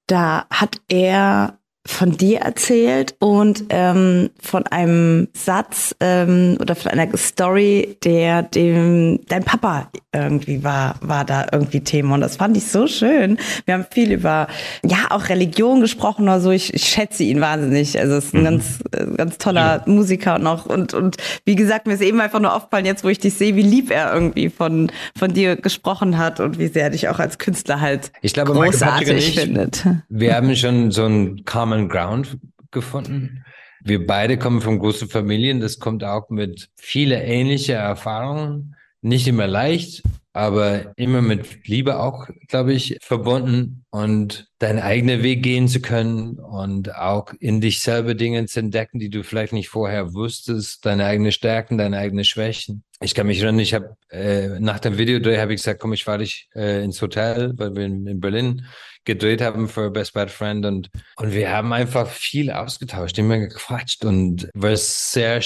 da 0.06 0.46
hat 0.50 0.80
er 0.88 1.59
von 1.86 2.16
dir 2.16 2.40
erzählt 2.40 3.14
und 3.20 3.64
ähm, 3.70 4.30
von 4.40 4.66
einem 4.66 5.28
Satz 5.32 5.94
ähm, 6.00 6.58
oder 6.60 6.74
von 6.74 6.90
einer 6.90 7.08
Story, 7.16 7.96
der 8.04 8.42
dem 8.42 9.20
dein 9.28 9.44
Papa 9.44 9.90
irgendwie 10.12 10.62
war, 10.62 10.96
war 11.00 11.24
da 11.24 11.46
irgendwie 11.52 11.80
Thema 11.80 12.14
und 12.16 12.20
das 12.20 12.36
fand 12.36 12.56
ich 12.56 12.66
so 12.66 12.86
schön. 12.86 13.38
Wir 13.64 13.74
haben 13.74 13.86
viel 13.90 14.12
über 14.12 14.48
ja 14.84 15.06
auch 15.10 15.28
Religion 15.28 15.80
gesprochen 15.80 16.24
oder 16.24 16.40
so. 16.40 16.50
Ich, 16.50 16.74
ich 16.74 16.84
schätze 16.84 17.22
ihn 17.22 17.40
wahnsinnig. 17.40 17.98
Also 17.98 18.16
es 18.16 18.26
ist 18.26 18.34
ein 18.34 18.40
mhm. 18.40 18.44
ganz 18.44 18.78
ganz 19.16 19.38
toller 19.38 19.82
ja. 19.86 19.92
Musiker 19.92 20.38
noch 20.38 20.66
und 20.66 20.92
und 20.92 21.16
wie 21.46 21.54
gesagt 21.54 21.86
mir 21.86 21.94
ist 21.94 22.02
eben 22.02 22.20
einfach 22.20 22.40
nur 22.40 22.54
aufgefallen 22.54 22.86
jetzt, 22.86 23.04
wo 23.04 23.08
ich 23.08 23.20
dich 23.20 23.34
sehe, 23.34 23.56
wie 23.56 23.62
lieb 23.62 23.90
er 23.90 24.12
irgendwie 24.12 24.50
von 24.50 24.92
von 25.16 25.32
dir 25.32 25.56
gesprochen 25.56 26.18
hat 26.18 26.40
und 26.40 26.58
wie 26.58 26.66
sehr 26.66 26.84
er 26.84 26.90
dich 26.90 27.08
auch 27.08 27.20
als 27.20 27.38
Künstler 27.38 27.80
halt 27.80 28.12
ich 28.20 28.34
glaube, 28.34 28.52
großartig 28.52 29.28
ich, 29.28 29.40
findet. 29.40 29.86
Wir 30.08 30.34
haben 30.34 30.54
schon 30.56 30.90
so 30.90 31.06
ein 31.06 31.44
Common 31.44 31.79
Ground 31.88 32.38
gefunden. 32.70 33.44
Wir 33.82 34.06
beide 34.06 34.38
kommen 34.38 34.60
von 34.60 34.78
großen 34.78 35.08
Familien. 35.08 35.60
Das 35.60 35.78
kommt 35.78 36.04
auch 36.04 36.28
mit 36.30 36.68
viele 36.76 37.22
ähnliche 37.22 37.72
Erfahrungen. 37.72 38.76
Nicht 39.00 39.26
immer 39.26 39.46
leicht, 39.46 40.02
aber 40.32 40.92
immer 40.96 41.22
mit 41.22 41.66
Liebe 41.66 41.98
auch, 41.98 42.28
glaube 42.48 42.72
ich, 42.72 42.98
verbunden 43.00 43.84
und 43.90 44.48
deinen 44.58 44.78
eigenen 44.78 45.22
Weg 45.22 45.42
gehen 45.42 45.66
zu 45.66 45.80
können 45.80 46.38
und 46.38 46.94
auch 46.94 47.32
in 47.40 47.60
dich 47.60 47.80
selber 47.80 48.14
Dinge 48.14 48.46
zu 48.46 48.60
entdecken, 48.60 49.00
die 49.00 49.10
du 49.10 49.24
vielleicht 49.24 49.52
nicht 49.52 49.68
vorher 49.68 50.14
wusstest, 50.14 50.86
deine 50.86 51.06
eigenen 51.06 51.32
Stärken, 51.32 51.78
deine 51.78 51.98
eigenen 51.98 52.24
Schwächen. 52.24 52.84
Ich 53.00 53.14
kann 53.14 53.26
mich 53.26 53.40
erinnern, 53.40 53.58
ich 53.58 53.74
habe 53.74 53.96
äh, 54.10 54.60
nach 54.60 54.78
dem 54.78 54.98
Videodreh 54.98 55.38
habe 55.38 55.54
ich 55.54 55.60
gesagt, 55.60 55.80
komm, 55.80 55.94
ich 55.94 56.04
fahre 56.04 56.18
dich 56.18 56.48
äh, 56.54 56.84
ins 56.84 57.00
Hotel, 57.02 57.52
weil 57.56 57.74
wir 57.74 57.86
in, 57.86 58.06
in 58.06 58.20
Berlin 58.20 58.66
gedreht 59.04 59.40
haben 59.40 59.68
für 59.68 59.90
Best 59.90 60.12
Bad 60.12 60.30
Friend 60.30 60.64
und, 60.66 60.90
und 61.16 61.32
wir 61.32 61.50
haben 61.50 61.72
einfach 61.72 62.06
viel 62.06 62.50
ausgetauscht, 62.50 63.18
immer 63.18 63.38
gequatscht 63.38 64.04
und 64.04 64.48
war 64.54 64.76
sehr 64.76 65.40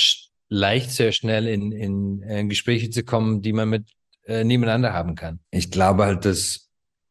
leicht, 0.48 0.90
sehr 0.90 1.12
schnell 1.12 1.46
in, 1.46 1.72
in, 1.72 2.22
in 2.22 2.48
Gespräche 2.48 2.90
zu 2.90 3.04
kommen, 3.04 3.40
die 3.40 3.52
man 3.52 3.70
mit 3.70 3.84
äh, 4.26 4.44
nebeneinander 4.44 4.92
haben 4.92 5.14
kann. 5.14 5.40
Ich 5.50 5.70
glaube 5.70 6.04
halt, 6.04 6.24
dass 6.24 6.64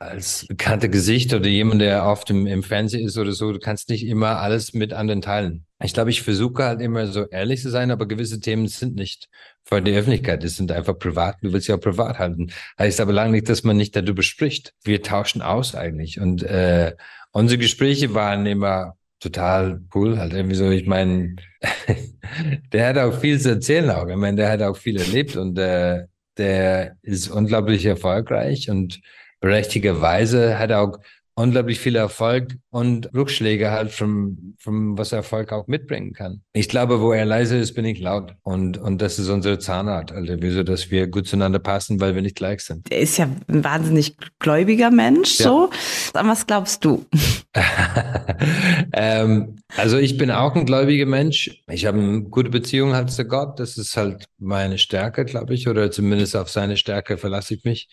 als 0.03 0.45
bekannte 0.47 0.89
Gesicht 0.89 1.33
oder 1.33 1.47
jemand, 1.47 1.81
der 1.81 2.05
oft 2.05 2.29
im, 2.29 2.45
im 2.45 2.63
Fernsehen 2.63 3.05
ist 3.05 3.17
oder 3.17 3.31
so, 3.31 3.51
du 3.51 3.59
kannst 3.59 3.89
nicht 3.89 4.05
immer 4.05 4.39
alles 4.39 4.73
mit 4.73 4.93
anderen 4.93 5.21
teilen. 5.21 5.65
Ich 5.81 5.93
glaube, 5.93 6.09
ich 6.09 6.21
versuche 6.21 6.63
halt 6.63 6.81
immer 6.81 7.07
so 7.07 7.25
ehrlich 7.27 7.61
zu 7.61 7.69
sein, 7.69 7.91
aber 7.91 8.05
gewisse 8.05 8.39
Themen 8.39 8.67
sind 8.67 8.95
nicht 8.95 9.29
für 9.63 9.81
die 9.81 9.93
Öffentlichkeit. 9.93 10.43
Es 10.43 10.55
sind 10.55 10.71
einfach 10.71 10.97
privat. 10.97 11.37
Du 11.41 11.53
willst 11.53 11.67
ja 11.67 11.75
auch 11.75 11.81
privat 11.81 12.19
halten. 12.19 12.51
Heißt 12.77 12.99
aber 12.99 13.13
lange 13.13 13.31
nicht, 13.31 13.49
dass 13.49 13.63
man 13.63 13.77
nicht 13.77 13.95
darüber 13.95 14.23
spricht. 14.23 14.73
Wir 14.83 15.01
tauschen 15.01 15.41
aus 15.41 15.75
eigentlich. 15.75 16.19
Und 16.19 16.43
äh, 16.43 16.95
unsere 17.31 17.57
Gespräche 17.57 18.13
waren 18.13 18.45
immer 18.45 18.95
total 19.19 19.81
cool. 19.95 20.19
Halt 20.19 20.33
irgendwie 20.33 20.55
so, 20.55 20.69
ich 20.69 20.85
meine, 20.85 21.35
der 22.73 22.87
hat 22.87 22.97
auch 22.97 23.19
viel 23.19 23.39
zu 23.39 23.49
erzählen 23.49 23.89
auch. 23.89 24.07
Ich 24.07 24.15
meine, 24.15 24.37
der 24.37 24.51
hat 24.51 24.61
auch 24.61 24.77
viel 24.77 24.97
erlebt 24.97 25.35
und 25.35 25.57
äh, 25.57 26.05
der 26.37 26.97
ist 27.01 27.29
unglaublich 27.29 27.85
erfolgreich 27.85 28.69
und 28.69 29.01
berechtigerweise 29.39 30.57
hat 30.57 30.71
er 30.71 30.81
auch 30.81 30.99
unglaublich 31.35 31.79
viel 31.79 31.95
Erfolg 31.95 32.55
und 32.69 33.13
Rückschläge 33.13 33.71
halt 33.71 33.91
vom, 33.91 34.55
vom, 34.59 34.97
was 34.97 35.11
Erfolg 35.11 35.51
auch 35.51 35.67
mitbringen 35.67 36.13
kann. 36.13 36.41
Ich 36.53 36.69
glaube, 36.69 37.01
wo 37.01 37.11
er 37.11 37.25
leise 37.25 37.57
ist, 37.57 37.73
bin 37.73 37.85
ich 37.85 37.99
laut. 37.99 38.35
Und, 38.43 38.77
und 38.77 39.01
das 39.01 39.17
ist 39.17 39.29
unsere 39.29 39.57
Zahnart, 39.57 40.11
also 40.11 40.35
wieso, 40.39 40.63
dass 40.63 40.91
wir 40.91 41.07
gut 41.07 41.27
zueinander 41.27 41.59
passen, 41.59 41.99
weil 41.99 42.13
wir 42.13 42.21
nicht 42.21 42.35
gleich 42.35 42.61
sind. 42.61 42.91
Er 42.91 42.99
ist 42.99 43.17
ja 43.17 43.27
ein 43.47 43.63
wahnsinnig 43.63 44.15
gläubiger 44.39 44.91
Mensch, 44.91 45.39
ja. 45.39 45.45
so. 45.45 45.69
An 46.13 46.27
was 46.27 46.45
glaubst 46.45 46.85
du? 46.85 47.05
ähm, 48.93 49.55
also 49.75 49.97
ich 49.97 50.17
bin 50.17 50.29
auch 50.29 50.55
ein 50.55 50.65
gläubiger 50.65 51.05
Mensch. 51.05 51.63
Ich 51.67 51.85
habe 51.85 51.97
eine 51.97 52.23
gute 52.23 52.49
Beziehung 52.49 52.93
halt 52.93 53.11
zu 53.11 53.25
Gott. 53.25 53.59
Das 53.59 53.77
ist 53.77 53.97
halt 53.97 54.25
meine 54.37 54.77
Stärke, 54.77 55.25
glaube 55.25 55.53
ich, 55.53 55.67
oder 55.67 55.89
zumindest 55.89 56.35
auf 56.35 56.49
seine 56.49 56.77
Stärke 56.77 57.17
verlasse 57.17 57.55
ich 57.55 57.63
mich. 57.63 57.89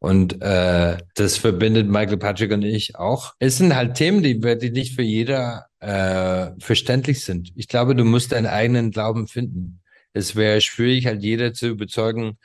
Und 0.00 0.40
äh, 0.42 0.98
das 1.14 1.36
verbindet 1.36 1.88
Michael 1.88 2.18
Patrick 2.18 2.52
und 2.52 2.62
ich 2.62 2.96
auch. 2.96 3.34
Es 3.40 3.58
sind 3.58 3.74
halt 3.74 3.94
Themen, 3.94 4.22
die, 4.22 4.40
die 4.40 4.70
nicht 4.70 4.94
für 4.94 5.02
jeder 5.02 5.66
äh, 5.80 6.50
verständlich 6.60 7.24
sind. 7.24 7.50
Ich 7.56 7.66
glaube, 7.66 7.96
du 7.96 8.04
musst 8.04 8.32
deinen 8.32 8.46
eigenen 8.46 8.92
Glauben 8.92 9.26
finden. 9.26 9.80
Es 10.12 10.36
wäre 10.36 10.60
schwierig, 10.60 11.06
halt 11.06 11.22
jeder 11.22 11.52
zu 11.52 11.68
überzeugen, 11.68 12.38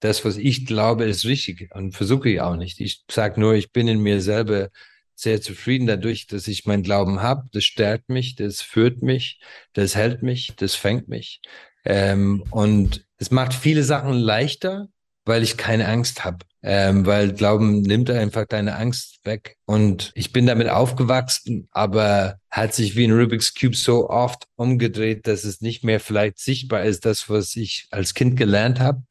das, 0.00 0.24
was 0.24 0.36
ich 0.36 0.66
glaube, 0.66 1.04
ist 1.04 1.24
richtig 1.24 1.70
und 1.74 1.92
versuche 1.92 2.28
ich 2.28 2.40
auch 2.40 2.56
nicht. 2.56 2.80
Ich 2.80 3.04
sage 3.10 3.40
nur, 3.40 3.54
ich 3.54 3.70
bin 3.72 3.86
in 3.88 4.00
mir 4.00 4.20
selber 4.20 4.70
sehr 5.14 5.40
zufrieden 5.40 5.86
dadurch, 5.86 6.26
dass 6.26 6.48
ich 6.48 6.66
meinen 6.66 6.82
Glauben 6.82 7.22
habe. 7.22 7.48
Das 7.52 7.64
stärkt 7.64 8.08
mich, 8.08 8.34
das 8.34 8.60
führt 8.60 9.02
mich, 9.02 9.40
das 9.72 9.94
hält 9.94 10.22
mich, 10.22 10.54
das 10.56 10.74
fängt 10.74 11.08
mich. 11.08 11.40
Ähm, 11.84 12.44
und 12.50 13.06
es 13.18 13.30
macht 13.30 13.54
viele 13.54 13.84
Sachen 13.84 14.14
leichter, 14.14 14.88
weil 15.24 15.42
ich 15.42 15.56
keine 15.56 15.88
Angst 15.88 16.24
habe. 16.24 16.38
Ähm, 16.64 17.06
weil 17.06 17.32
Glauben 17.32 17.82
nimmt 17.82 18.08
einfach 18.08 18.46
deine 18.46 18.76
Angst 18.76 19.18
weg. 19.24 19.56
Und 19.64 20.12
ich 20.14 20.32
bin 20.32 20.46
damit 20.46 20.68
aufgewachsen, 20.68 21.68
aber 21.72 22.38
hat 22.50 22.72
sich 22.72 22.94
wie 22.94 23.04
ein 23.04 23.12
Rubik's 23.12 23.54
Cube 23.54 23.74
so 23.74 24.08
oft 24.08 24.46
umgedreht, 24.54 25.26
dass 25.26 25.42
es 25.42 25.60
nicht 25.60 25.82
mehr 25.82 25.98
vielleicht 25.98 26.38
sichtbar 26.38 26.84
ist, 26.84 27.04
das, 27.04 27.28
was 27.28 27.56
ich 27.56 27.88
als 27.90 28.14
Kind 28.14 28.36
gelernt 28.36 28.78
habe. 28.78 29.02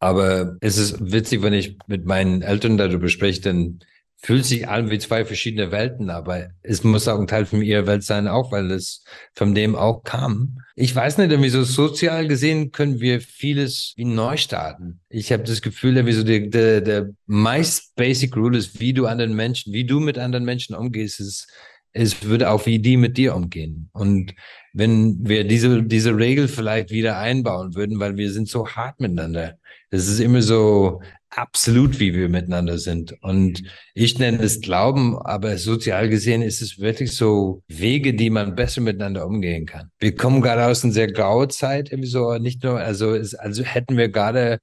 Aber 0.00 0.56
es 0.60 0.76
ist 0.76 1.12
witzig, 1.12 1.42
wenn 1.42 1.54
ich 1.54 1.78
mit 1.86 2.04
meinen 2.04 2.42
Eltern 2.42 2.76
darüber 2.76 3.08
spreche, 3.08 3.40
dann 3.40 3.80
fühlt 4.20 4.44
sich 4.44 4.68
an 4.68 4.90
wie 4.90 4.98
zwei 4.98 5.24
verschiedene 5.24 5.70
Welten, 5.70 6.10
aber 6.10 6.48
es 6.62 6.82
muss 6.82 7.06
auch 7.06 7.20
ein 7.20 7.28
Teil 7.28 7.46
von 7.46 7.62
ihrer 7.62 7.86
Welt 7.86 8.02
sein, 8.02 8.26
auch 8.26 8.50
weil 8.50 8.70
es 8.72 9.04
von 9.34 9.54
dem 9.54 9.76
auch 9.76 10.02
kam. 10.02 10.58
Ich 10.74 10.94
weiß 10.94 11.18
nicht, 11.18 11.30
wieso 11.30 11.62
sozial 11.62 12.26
gesehen 12.26 12.72
können 12.72 13.00
wir 13.00 13.20
vieles 13.20 13.94
wie 13.96 14.04
neu 14.04 14.36
starten. 14.36 15.00
Ich 15.08 15.32
habe 15.32 15.44
das 15.44 15.62
Gefühl, 15.62 16.04
wieso 16.04 16.24
der, 16.24 16.40
der, 16.48 16.80
der 16.80 17.10
meist 17.26 17.94
basic 17.94 18.36
rule 18.36 18.58
ist, 18.58 18.80
wie 18.80 18.92
du 18.92 19.06
anderen 19.06 19.34
Menschen, 19.34 19.72
wie 19.72 19.84
du 19.84 20.00
mit 20.00 20.18
anderen 20.18 20.44
Menschen 20.44 20.74
umgehst, 20.74 21.20
ist, 21.20 21.48
es 21.92 22.22
würde 22.24 22.50
auch 22.50 22.66
wie 22.66 22.80
die 22.80 22.96
mit 22.96 23.16
dir 23.16 23.34
umgehen. 23.34 23.88
Und 23.92 24.34
wenn 24.72 25.26
wir 25.26 25.44
diese, 25.44 25.82
diese 25.82 26.16
Regel 26.16 26.48
vielleicht 26.48 26.90
wieder 26.90 27.18
einbauen 27.18 27.74
würden, 27.74 27.98
weil 28.00 28.16
wir 28.16 28.30
sind 28.30 28.48
so 28.48 28.68
hart 28.68 29.00
miteinander. 29.00 29.58
Es 29.90 30.06
ist 30.06 30.20
immer 30.20 30.42
so, 30.42 31.00
absolut, 31.30 32.00
wie 32.00 32.14
wir 32.14 32.28
miteinander 32.28 32.78
sind. 32.78 33.14
Und 33.22 33.62
ich 33.94 34.18
nenne 34.18 34.42
es 34.42 34.60
Glauben, 34.60 35.18
aber 35.18 35.58
sozial 35.58 36.08
gesehen 36.08 36.42
ist 36.42 36.62
es 36.62 36.78
wirklich 36.78 37.12
so 37.12 37.62
Wege, 37.68 38.14
die 38.14 38.30
man 38.30 38.54
besser 38.54 38.80
miteinander 38.80 39.26
umgehen 39.26 39.66
kann. 39.66 39.90
Wir 39.98 40.14
kommen 40.14 40.40
gerade 40.40 40.66
aus 40.66 40.84
einer 40.84 40.92
sehr 40.92 41.10
graue 41.10 41.48
Zeit, 41.48 41.90
irgendwie 41.90 42.08
so, 42.08 42.36
nicht 42.38 42.62
nur, 42.62 42.80
also, 42.80 43.14
es, 43.14 43.34
also 43.34 43.62
hätten 43.62 43.96
wir 43.96 44.08
gerade 44.08 44.60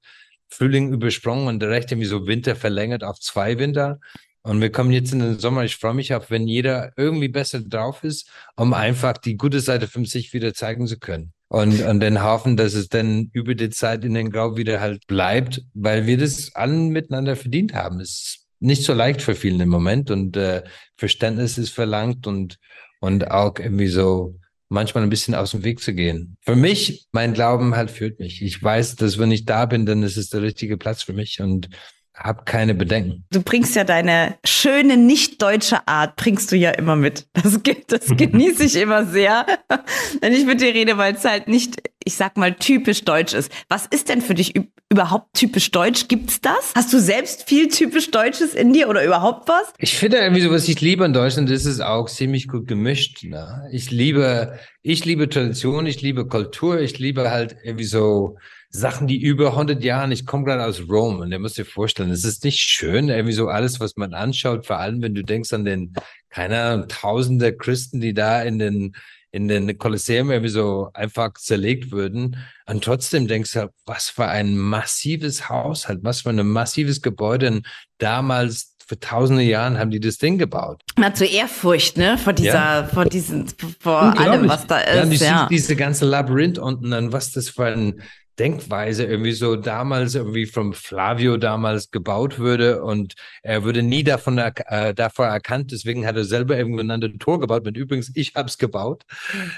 Frühling 0.47 0.93
übersprungen 0.93 1.47
und 1.47 1.63
recht 1.63 1.91
irgendwie 1.91 2.07
so 2.07 2.27
Winter 2.27 2.55
verlängert 2.55 3.03
auf 3.03 3.19
zwei 3.19 3.59
Winter. 3.59 3.99
Und 4.45 4.61
wir 4.61 4.71
kommen 4.71 4.91
jetzt 4.91 5.11
in 5.11 5.19
den 5.19 5.39
Sommer. 5.39 5.63
Ich 5.63 5.75
freue 5.75 5.95
mich 5.95 6.13
auf, 6.13 6.29
wenn 6.29 6.47
jeder 6.47 6.91
irgendwie 6.97 7.29
besser 7.29 7.61
drauf 7.61 8.03
ist, 8.03 8.29
um 8.55 8.75
einfach 8.75 9.17
die 9.17 9.37
gute 9.37 9.59
Seite 9.59 9.87
von 9.87 10.05
sich 10.05 10.33
wieder 10.33 10.53
zeigen 10.53 10.85
zu 10.85 10.99
können 10.99 11.33
und, 11.47 11.81
und 11.81 11.99
dann 11.99 12.21
hoffen, 12.21 12.55
dass 12.55 12.75
es 12.75 12.87
dann 12.87 13.31
über 13.33 13.55
die 13.55 13.71
Zeit 13.71 14.05
in 14.05 14.13
den 14.13 14.29
Grau 14.29 14.55
wieder 14.55 14.81
halt 14.81 15.07
bleibt, 15.07 15.63
weil 15.73 16.05
wir 16.05 16.19
das 16.19 16.53
allen 16.53 16.89
miteinander 16.89 17.35
verdient 17.35 17.73
haben. 17.73 17.99
Es 17.99 18.09
ist 18.09 18.45
nicht 18.59 18.83
so 18.83 18.93
leicht 18.93 19.23
für 19.23 19.33
vielen 19.33 19.61
im 19.61 19.69
Moment 19.69 20.11
und 20.11 20.37
äh, 20.37 20.63
Verständnis 20.95 21.57
ist 21.57 21.71
verlangt 21.71 22.27
und, 22.27 22.59
und 22.99 23.31
auch 23.31 23.57
irgendwie 23.57 23.87
so 23.87 24.39
manchmal 24.69 25.03
ein 25.03 25.09
bisschen 25.09 25.33
aus 25.33 25.51
dem 25.51 25.63
Weg 25.63 25.79
zu 25.79 25.95
gehen. 25.95 26.37
Für 26.41 26.55
mich, 26.55 27.07
mein 27.11 27.33
Glauben 27.33 27.75
halt 27.75 27.89
führt 27.89 28.19
mich. 28.19 28.43
Ich 28.43 28.61
weiß, 28.61 28.95
dass 28.95 29.17
wenn 29.17 29.31
ich 29.31 29.45
da 29.45 29.65
bin, 29.65 29.87
dann 29.87 30.03
ist 30.03 30.17
es 30.17 30.29
der 30.29 30.43
richtige 30.43 30.77
Platz 30.77 31.01
für 31.01 31.13
mich 31.13 31.41
und 31.41 31.69
hab 32.15 32.45
keine 32.45 32.73
Bedenken. 32.73 33.25
Du 33.31 33.41
bringst 33.41 33.75
ja 33.75 33.83
deine 33.83 34.37
schöne 34.45 34.97
nicht-deutsche 34.97 35.87
Art, 35.87 36.15
bringst 36.15 36.51
du 36.51 36.55
ja 36.55 36.71
immer 36.71 36.95
mit. 36.95 37.27
Das, 37.33 37.59
das 37.87 38.17
genieße 38.17 38.63
ich 38.63 38.75
immer 38.77 39.05
sehr, 39.05 39.45
wenn 40.21 40.33
ich 40.33 40.45
mit 40.45 40.61
dir 40.61 40.73
rede, 40.73 40.97
weil 40.97 41.15
es 41.15 41.25
halt 41.25 41.47
nicht, 41.47 41.81
ich 42.03 42.15
sag 42.15 42.37
mal, 42.37 42.55
typisch 42.55 43.03
deutsch 43.03 43.33
ist. 43.33 43.51
Was 43.69 43.85
ist 43.85 44.09
denn 44.09 44.21
für 44.21 44.33
dich 44.33 44.53
überhaupt 44.89 45.33
typisch 45.33 45.71
deutsch? 45.71 46.07
Gibt's 46.07 46.41
das? 46.41 46.73
Hast 46.75 46.93
du 46.93 46.99
selbst 46.99 47.47
viel 47.49 47.67
typisch 47.67 48.11
Deutsches 48.11 48.53
in 48.53 48.71
dir 48.71 48.87
oder 48.87 49.03
überhaupt 49.03 49.47
was? 49.47 49.73
Ich 49.77 49.95
finde 49.95 50.17
irgendwie 50.17 50.41
so, 50.41 50.51
was 50.51 50.67
ich 50.67 50.79
liebe 50.81 51.05
in 51.05 51.13
Deutschland, 51.13 51.49
ist 51.49 51.65
es 51.65 51.81
auch 51.81 52.09
ziemlich 52.09 52.47
gut 52.47 52.67
gemischt. 52.67 53.23
Ne? 53.23 53.67
Ich 53.71 53.91
liebe, 53.91 54.57
ich 54.81 55.05
liebe 55.05 55.27
Tradition, 55.27 55.85
ich 55.85 56.01
liebe 56.01 56.27
Kultur, 56.27 56.79
ich 56.79 56.97
liebe 56.97 57.29
halt 57.29 57.57
irgendwie 57.63 57.85
so, 57.85 58.37
Sachen, 58.75 59.07
die 59.07 59.21
über 59.21 59.51
100 59.51 59.83
Jahren, 59.83 60.11
ich 60.11 60.25
komme 60.25 60.43
gerade 60.43 60.65
aus 60.65 60.83
Rom 60.89 61.19
und 61.19 61.31
ihr 61.31 61.39
müsst 61.39 61.57
dir 61.57 61.65
vorstellen, 61.65 62.11
es 62.11 62.23
ist 62.23 62.43
nicht 62.43 62.59
schön, 62.59 63.09
irgendwie 63.09 63.33
so 63.33 63.47
alles, 63.47 63.79
was 63.79 63.95
man 63.95 64.13
anschaut, 64.13 64.65
vor 64.65 64.79
allem 64.79 65.01
wenn 65.01 65.15
du 65.15 65.23
denkst 65.23 65.53
an 65.53 65.65
den, 65.65 65.93
keine 66.29 66.61
Ahnung, 66.61 66.87
tausende 66.87 67.55
Christen, 67.55 68.01
die 68.01 68.13
da 68.13 68.41
in 68.41 68.59
den, 68.59 68.95
in 69.31 69.47
den 69.47 69.77
Kolosseum 69.77 70.31
irgendwie 70.31 70.49
so 70.49 70.89
einfach 70.93 71.33
zerlegt 71.33 71.91
würden. 71.91 72.37
Und 72.67 72.83
trotzdem 72.83 73.27
denkst 73.27 73.53
du, 73.53 73.69
was 73.85 74.09
für 74.09 74.27
ein 74.27 74.57
massives 74.57 75.49
Haus 75.49 75.87
halt, 75.87 75.99
was 76.03 76.21
für 76.21 76.29
ein 76.29 76.47
massives 76.47 77.01
Gebäude. 77.01 77.47
Und 77.47 77.67
damals 77.97 78.75
vor 78.87 78.99
tausende 78.99 79.41
Jahren 79.43 79.79
haben 79.79 79.89
die 79.89 79.99
das 79.99 80.17
Ding 80.17 80.37
gebaut. 80.37 80.81
Man 80.95 81.05
hat 81.05 81.17
so 81.17 81.25
Ehrfurcht, 81.25 81.97
ne, 81.97 82.17
vor 82.17 82.33
dieser, 82.33 82.53
ja. 82.53 82.87
vor 82.87 83.05
diesen, 83.05 83.47
vor 83.79 84.01
allem, 84.17 84.47
was 84.47 84.67
da 84.67 84.79
ist. 84.79 84.95
Ja, 84.95 85.05
die 85.05 85.15
ja. 85.17 85.47
diese 85.49 85.75
ganze 85.75 86.05
Labyrinth 86.05 86.59
unten, 86.59 86.91
dann 86.91 87.11
was 87.11 87.31
das 87.31 87.49
für 87.49 87.65
ein 87.65 88.01
Denkweise 88.39 89.05
irgendwie 89.05 89.31
so 89.31 89.55
damals 89.55 90.15
irgendwie 90.15 90.45
vom 90.45 90.73
Flavio 90.73 91.37
damals 91.37 91.91
gebaut 91.91 92.39
würde 92.39 92.83
und 92.83 93.15
er 93.43 93.63
würde 93.63 93.83
nie 93.83 94.03
davon, 94.03 94.37
äh, 94.37 94.93
davon 94.93 95.25
erkannt, 95.25 95.71
deswegen 95.71 96.05
hat 96.05 96.15
er 96.15 96.25
selber 96.25 96.57
irgendwann 96.57 96.91
ein 96.91 97.19
Tor 97.19 97.39
gebaut 97.39 97.63
mit 97.63 97.77
übrigens, 97.77 98.11
ich 98.15 98.33
hab's 98.35 98.57
gebaut 98.57 99.03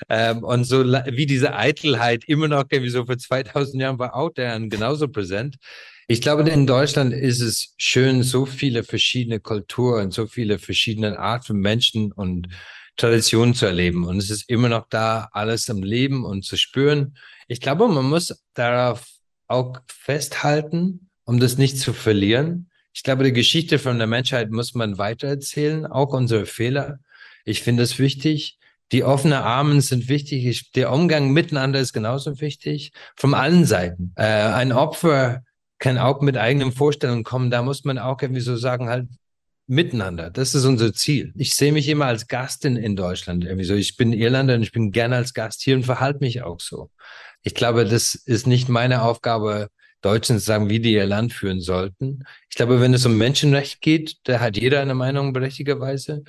ähm, 0.09 0.43
und 0.43 0.63
so 0.65 0.83
wie 0.83 1.25
diese 1.25 1.55
Eitelheit 1.55 2.23
immer 2.27 2.47
noch 2.47 2.65
irgendwie 2.69 2.91
so 2.91 3.05
vor 3.05 3.17
2000 3.17 3.81
Jahren 3.81 3.99
war 3.99 4.15
auch 4.15 4.29
der 4.29 4.59
genauso 4.59 5.07
präsent. 5.07 5.57
Ich 6.09 6.21
glaube, 6.21 6.49
in 6.49 6.65
Deutschland 6.65 7.13
ist 7.13 7.41
es 7.41 7.73
schön, 7.77 8.23
so 8.23 8.45
viele 8.45 8.83
verschiedene 8.83 9.41
Kulturen, 9.41 10.11
so 10.11 10.25
viele 10.25 10.57
verschiedene 10.57 11.19
Art 11.19 11.45
von 11.45 11.57
Menschen 11.59 12.13
und 12.13 12.47
Traditionen 12.97 13.53
zu 13.53 13.65
erleben 13.65 14.05
und 14.05 14.17
es 14.17 14.29
ist 14.29 14.49
immer 14.49 14.69
noch 14.69 14.87
da, 14.89 15.29
alles 15.31 15.69
im 15.69 15.83
Leben 15.83 16.25
und 16.25 16.43
zu 16.43 16.57
spüren. 16.57 17.15
Ich 17.47 17.61
glaube, 17.61 17.87
man 17.87 18.05
muss 18.05 18.43
darauf 18.53 19.05
auch 19.47 19.77
festhalten, 19.87 21.09
um 21.23 21.39
das 21.39 21.57
nicht 21.57 21.77
zu 21.77 21.93
verlieren. 21.93 22.69
Ich 22.93 23.03
glaube, 23.03 23.23
die 23.23 23.33
Geschichte 23.33 23.77
von 23.77 23.99
der 23.99 24.07
Menschheit 24.07 24.49
muss 24.49 24.73
man 24.73 24.97
weitererzählen, 24.97 25.85
auch 25.85 26.13
unsere 26.13 26.45
Fehler. 26.45 26.99
Ich 27.45 27.61
finde 27.61 27.83
es 27.83 27.99
wichtig. 27.99 28.57
Die 28.91 29.03
offenen 29.03 29.33
Armen 29.37 29.81
sind 29.81 30.09
wichtig. 30.09 30.45
Ich, 30.45 30.71
der 30.71 30.91
Umgang 30.91 31.31
miteinander 31.31 31.79
ist 31.79 31.93
genauso 31.93 32.41
wichtig. 32.41 32.93
Von 33.15 33.33
allen 33.33 33.65
Seiten. 33.65 34.13
Äh, 34.15 34.23
ein 34.23 34.71
Opfer 34.71 35.43
kann 35.77 35.97
auch 35.97 36.21
mit 36.21 36.37
eigenen 36.37 36.71
Vorstellungen 36.71 37.23
kommen. 37.23 37.51
Da 37.51 37.61
muss 37.61 37.83
man 37.83 37.99
auch 37.99 38.21
irgendwie 38.21 38.41
so 38.41 38.55
sagen, 38.55 38.89
halt, 38.89 39.07
miteinander. 39.67 40.29
Das 40.29 40.55
ist 40.55 40.65
unser 40.65 40.93
Ziel. 40.93 41.33
Ich 41.35 41.55
sehe 41.55 41.71
mich 41.71 41.87
immer 41.87 42.05
als 42.05 42.27
Gast 42.27 42.65
in, 42.65 42.77
in 42.77 42.95
Deutschland. 42.95 43.43
Irgendwie 43.43 43.65
so. 43.65 43.75
Ich 43.75 43.97
bin 43.97 44.13
Irlander 44.13 44.55
und 44.55 44.63
ich 44.63 44.71
bin 44.71 44.91
gerne 44.91 45.17
als 45.17 45.33
Gast 45.33 45.61
hier 45.61 45.75
und 45.75 45.83
verhalte 45.83 46.19
mich 46.21 46.41
auch 46.41 46.59
so. 46.59 46.89
Ich 47.43 47.53
glaube, 47.53 47.85
das 47.85 48.15
ist 48.15 48.47
nicht 48.47 48.69
meine 48.69 49.03
Aufgabe, 49.03 49.69
Deutschen 50.01 50.39
zu 50.39 50.45
sagen, 50.45 50.69
wie 50.69 50.79
die 50.79 50.93
ihr 50.93 51.05
Land 51.05 51.33
führen 51.33 51.59
sollten. 51.59 52.23
Ich 52.49 52.55
glaube, 52.55 52.79
wenn 52.81 52.93
es 52.93 53.05
um 53.05 53.17
Menschenrecht 53.17 53.81
geht, 53.81 54.17
da 54.23 54.39
hat 54.39 54.57
jeder 54.57 54.81
eine 54.81 54.95
Meinung 54.95 55.33
berechtigerweise. 55.33 56.23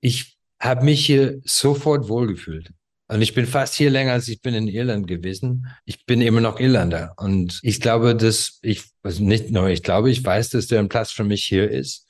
Ich 0.00 0.36
habe 0.58 0.84
mich 0.84 1.04
hier 1.04 1.40
sofort 1.44 2.08
wohlgefühlt. 2.08 2.72
Und 3.08 3.22
ich 3.22 3.34
bin 3.34 3.46
fast 3.46 3.74
hier 3.74 3.90
länger, 3.90 4.12
als 4.12 4.28
ich 4.28 4.40
bin 4.40 4.54
in 4.54 4.68
Irland 4.68 5.08
gewesen. 5.08 5.66
Ich 5.84 6.06
bin 6.06 6.20
immer 6.20 6.40
noch 6.40 6.60
Irlander. 6.60 7.14
Und 7.16 7.58
ich 7.62 7.80
glaube, 7.80 8.14
dass 8.14 8.60
ich, 8.62 8.84
also 9.02 9.24
nicht 9.24 9.50
nur, 9.50 9.68
ich 9.68 9.82
glaube, 9.82 10.10
ich 10.10 10.24
weiß, 10.24 10.50
dass 10.50 10.68
der 10.68 10.78
ein 10.78 10.88
Platz 10.88 11.10
für 11.10 11.24
mich 11.24 11.44
hier 11.44 11.68
ist. 11.68 12.06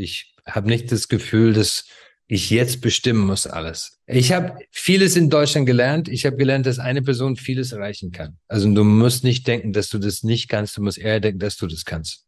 Ich 0.00 0.34
habe 0.46 0.68
nicht 0.68 0.90
das 0.90 1.08
Gefühl, 1.08 1.52
dass 1.52 1.84
ich 2.26 2.50
jetzt 2.50 2.80
bestimmen 2.80 3.26
muss 3.26 3.46
alles. 3.46 3.98
Ich 4.06 4.32
habe 4.32 4.56
vieles 4.70 5.16
in 5.16 5.30
Deutschland 5.30 5.66
gelernt. 5.66 6.08
Ich 6.08 6.24
habe 6.24 6.36
gelernt, 6.36 6.64
dass 6.64 6.78
eine 6.78 7.02
Person 7.02 7.36
vieles 7.36 7.72
erreichen 7.72 8.12
kann. 8.12 8.38
Also 8.46 8.72
du 8.72 8.84
musst 8.84 9.24
nicht 9.24 9.46
denken, 9.46 9.72
dass 9.72 9.88
du 9.88 9.98
das 9.98 10.22
nicht 10.22 10.48
kannst. 10.48 10.76
Du 10.76 10.82
musst 10.82 10.98
eher 10.98 11.18
denken, 11.18 11.40
dass 11.40 11.56
du 11.56 11.66
das 11.66 11.84
kannst. 11.84 12.24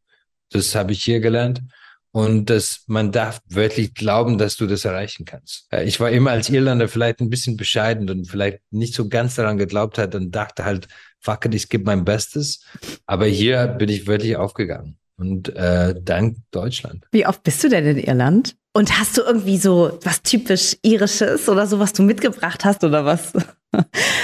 Das 0.50 0.74
habe 0.74 0.92
ich 0.92 1.02
hier 1.04 1.20
gelernt. 1.20 1.62
Und 2.10 2.50
dass 2.50 2.82
man 2.88 3.10
darf 3.10 3.40
wirklich 3.46 3.94
glauben, 3.94 4.36
dass 4.36 4.56
du 4.56 4.66
das 4.66 4.84
erreichen 4.84 5.24
kannst. 5.24 5.66
Äh, 5.72 5.84
ich 5.84 5.98
war 5.98 6.10
immer 6.10 6.32
als 6.32 6.50
Irlander 6.50 6.88
vielleicht 6.88 7.20
ein 7.20 7.30
bisschen 7.30 7.56
bescheiden 7.56 8.10
und 8.10 8.26
vielleicht 8.26 8.58
nicht 8.70 8.92
so 8.92 9.08
ganz 9.08 9.36
daran 9.36 9.56
geglaubt 9.56 9.96
hat 9.96 10.14
und 10.14 10.30
dachte 10.30 10.66
halt, 10.66 10.88
fuck 11.20 11.46
it, 11.46 11.54
ich 11.54 11.70
gebe 11.70 11.84
mein 11.84 12.04
Bestes. 12.04 12.66
Aber 13.06 13.24
hier 13.24 13.66
bin 13.66 13.88
ich 13.88 14.06
wirklich 14.06 14.36
aufgegangen. 14.36 14.98
Und 15.22 15.54
äh, 15.54 15.94
dank 16.02 16.38
Deutschland. 16.50 17.04
Wie 17.12 17.24
oft 17.26 17.44
bist 17.44 17.62
du 17.62 17.68
denn 17.68 17.86
in 17.86 17.96
Irland? 17.96 18.56
Und 18.72 18.98
hast 18.98 19.16
du 19.16 19.22
irgendwie 19.22 19.56
so 19.56 20.00
was 20.02 20.22
typisch 20.22 20.76
irisches 20.82 21.48
oder 21.48 21.68
so, 21.68 21.78
was 21.78 21.92
du 21.92 22.02
mitgebracht 22.02 22.64
hast 22.64 22.82
oder 22.82 23.04
was? 23.04 23.32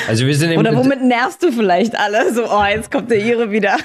Also 0.08 0.26
wir 0.26 0.36
sind 0.36 0.58
oder 0.58 0.76
womit 0.76 1.02
nervst 1.02 1.42
du 1.42 1.52
vielleicht 1.52 1.98
alle? 1.98 2.34
So, 2.34 2.50
oh, 2.50 2.64
jetzt 2.64 2.90
kommt 2.90 3.10
der 3.10 3.24
Ire 3.24 3.50
wieder. 3.50 3.78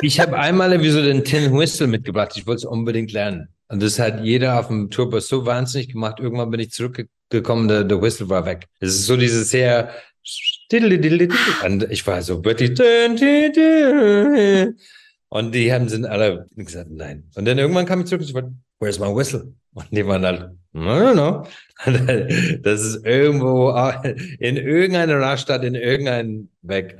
Ich 0.00 0.20
habe 0.20 0.38
einmal 0.38 0.70
irgendwie 0.70 0.90
so 0.90 1.02
den 1.02 1.24
Tin 1.24 1.52
Whistle 1.52 1.88
mitgebracht. 1.88 2.32
Ich 2.36 2.46
wollte 2.46 2.58
es 2.58 2.64
unbedingt 2.64 3.10
lernen. 3.10 3.48
Und 3.68 3.82
das 3.82 3.98
hat 3.98 4.22
jeder 4.22 4.60
auf 4.60 4.68
dem 4.68 4.90
Tourbus 4.90 5.26
so 5.26 5.44
wahnsinnig 5.44 5.88
gemacht. 5.88 6.20
Irgendwann 6.20 6.50
bin 6.50 6.60
ich 6.60 6.70
zurückgekommen, 6.70 7.66
der, 7.66 7.82
der 7.82 8.00
Whistle 8.00 8.28
war 8.28 8.44
weg. 8.46 8.66
Es 8.78 8.90
ist 8.90 9.06
so 9.06 9.16
dieses 9.16 9.50
sehr 9.50 9.90
und 11.64 11.90
ich 11.90 12.06
war 12.06 12.22
so 12.22 12.44
wirklich 12.44 12.74
und 15.28 15.54
die 15.54 15.72
haben 15.72 15.88
sind 15.88 16.06
alle 16.06 16.46
gesagt, 16.56 16.90
nein. 16.90 17.24
Und 17.34 17.44
dann 17.44 17.58
irgendwann 17.58 17.86
kam 17.86 18.00
ich 18.00 18.06
zurück 18.06 18.22
und 18.22 18.28
ich 18.28 18.34
war, 18.34 18.50
where's 18.80 18.98
my 18.98 19.14
whistle? 19.14 19.52
Und 19.74 19.86
die 19.90 20.06
waren 20.06 20.24
halt, 20.24 20.50
no, 20.72 20.98
no, 20.98 21.14
no. 21.14 21.46
Das 22.62 22.82
ist 22.82 23.04
irgendwo 23.04 23.70
in 24.38 24.56
irgendeiner 24.56 25.20
Raststadt, 25.20 25.64
in 25.64 25.74
irgendein 25.74 26.48
weg. 26.62 26.98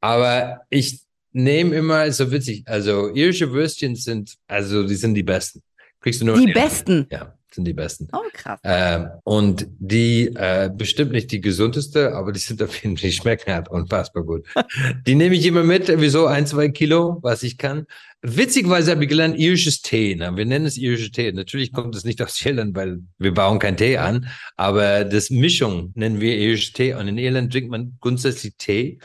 Aber 0.00 0.60
ich 0.70 1.00
nehme 1.32 1.74
immer, 1.74 2.10
so 2.12 2.30
witzig, 2.30 2.62
also 2.66 3.12
irische 3.14 3.52
Würstchen 3.52 3.96
sind, 3.96 4.36
also 4.46 4.86
die 4.86 4.94
sind 4.94 5.14
die 5.14 5.22
besten. 5.22 5.62
Kriegst 6.00 6.20
du 6.20 6.26
nur 6.26 6.36
die 6.36 6.52
besten? 6.52 7.06
Ja 7.10 7.34
sind 7.54 7.64
die 7.64 7.72
besten. 7.72 8.08
Oh, 8.12 8.20
krass. 8.32 8.60
Ähm, 8.64 9.08
und 9.24 9.66
die 9.78 10.28
äh, 10.34 10.70
bestimmt 10.72 11.12
nicht 11.12 11.30
die 11.32 11.40
gesundeste, 11.40 12.14
aber 12.14 12.32
die 12.32 12.40
sind 12.40 12.62
auf 12.62 12.74
jeden 12.82 12.96
Fall, 12.96 13.10
die 13.10 13.14
schmecken 13.14 13.52
halt 13.52 13.68
unfassbar 13.68 14.24
gut. 14.24 14.46
die 15.06 15.14
nehme 15.14 15.34
ich 15.34 15.46
immer 15.46 15.62
mit, 15.62 15.92
wieso 16.00 16.26
ein, 16.26 16.46
zwei 16.46 16.68
Kilo, 16.68 17.18
was 17.22 17.42
ich 17.42 17.58
kann. 17.58 17.86
witzigerweise 18.22 18.92
habe 18.92 19.04
ich 19.04 19.10
gelernt, 19.10 19.38
irisches 19.38 19.82
Tee. 19.82 20.14
Ne? 20.14 20.36
Wir 20.36 20.46
nennen 20.46 20.66
es 20.66 20.76
irisches 20.76 21.10
Tee. 21.12 21.32
Natürlich 21.32 21.72
kommt 21.72 21.94
es 21.94 22.04
nicht 22.04 22.22
aus 22.22 22.44
Irland, 22.44 22.74
weil 22.76 23.00
wir 23.18 23.34
bauen 23.34 23.58
keinen 23.58 23.76
Tee 23.76 23.98
an. 23.98 24.28
Aber 24.56 25.04
das 25.04 25.30
Mischung 25.30 25.92
nennen 25.94 26.20
wir 26.20 26.36
irisches 26.36 26.72
Tee. 26.72 26.94
Und 26.94 27.08
in 27.08 27.18
Irland 27.18 27.52
trinkt 27.52 27.70
man 27.70 27.96
grundsätzlich 28.00 28.54
Tee. 28.58 28.98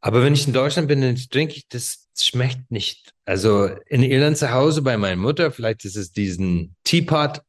Aber 0.00 0.22
wenn 0.22 0.34
ich 0.34 0.46
in 0.46 0.52
Deutschland 0.52 0.88
bin, 0.88 1.00
dann 1.00 1.16
trinke 1.16 1.54
ich, 1.54 1.68
das 1.68 2.08
schmeckt 2.16 2.70
nicht. 2.70 3.12
Also 3.24 3.66
in 3.86 4.02
Irland 4.02 4.36
zu 4.36 4.52
Hause 4.52 4.82
bei 4.82 4.96
meiner 4.96 5.20
Mutter, 5.20 5.50
vielleicht 5.50 5.84
ist 5.84 5.96
es 5.96 6.12
diesen 6.12 6.76
Teapot, 6.84 7.42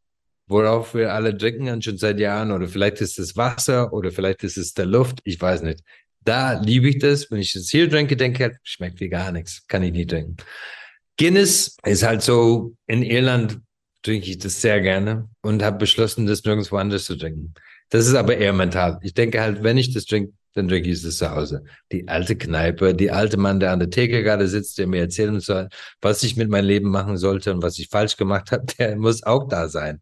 worauf 0.50 0.94
wir 0.94 1.14
alle 1.14 1.38
trinken 1.38 1.82
schon 1.82 1.98
seit 1.98 2.20
Jahren. 2.20 2.52
Oder 2.52 2.68
vielleicht 2.68 3.00
ist 3.00 3.18
es 3.20 3.38
Wasser 3.38 3.94
oder 3.94 4.12
vielleicht 4.12 4.44
ist 4.44 4.58
es 4.58 4.74
der 4.74 4.88
Luft. 4.88 5.20
Ich 5.24 5.40
weiß 5.40 5.62
nicht. 5.62 5.82
Da 6.26 6.60
liebe 6.60 6.90
ich 6.90 7.00
das. 7.00 7.32
Wenn 7.32 7.40
ich 7.40 7.54
das 7.54 7.70
hier 7.70 7.90
trinke, 7.90 8.18
denke 8.18 8.48
ich, 8.48 8.58
schmeckt 8.64 9.00
wie 9.00 9.10
gar 9.10 9.32
nichts. 9.32 9.66
Kann 9.68 9.84
ich 9.84 9.94
nicht 9.94 10.10
trinken. 10.10 10.36
Guinness 11.18 11.78
ist 11.84 12.04
halt 12.04 12.22
so, 12.22 12.76
in 12.88 13.04
Irland 13.04 13.60
trinke 14.04 14.30
ich 14.30 14.40
das 14.40 14.62
sehr 14.62 14.82
gerne 14.82 15.30
und 15.42 15.64
habe 15.64 15.78
beschlossen, 15.78 16.26
das 16.26 16.44
nirgendwo 16.44 16.78
anders 16.78 17.06
zu 17.06 17.16
trinken. 17.16 17.54
Das 17.90 18.08
ist 18.08 18.16
aber 18.16 18.38
eher 18.38 18.54
mental. 18.54 19.00
Ich 19.02 19.14
denke 19.14 19.42
halt, 19.42 19.64
wenn 19.64 19.78
ich 19.78 19.94
das 19.94 20.06
trinke, 20.06 20.34
dann 20.54 20.70
ich 20.70 21.02
das 21.02 21.18
zu 21.18 21.30
Hause. 21.30 21.64
Die 21.92 22.08
alte 22.08 22.36
Kneipe, 22.36 22.94
die 22.94 23.12
alte 23.12 23.38
Mann, 23.38 23.60
der 23.60 23.72
an 23.72 23.80
der 23.80 23.90
Theke 23.90 24.24
gerade 24.24 24.48
sitzt, 24.48 24.78
der 24.78 24.88
mir 24.88 25.02
erzählen 25.02 25.40
soll, 25.40 25.70
was 26.02 26.24
ich 26.24 26.36
mit 26.36 26.50
meinem 26.50 26.66
Leben 26.66 26.90
machen 26.90 27.18
sollte 27.18 27.54
und 27.54 27.62
was 27.62 27.78
ich 27.80 27.90
falsch 27.90 28.18
gemacht 28.18 28.52
habe, 28.52 28.66
der 28.80 28.96
muss 28.96 29.24
auch 29.24 29.48
da 29.48 29.68
sein. 29.68 30.00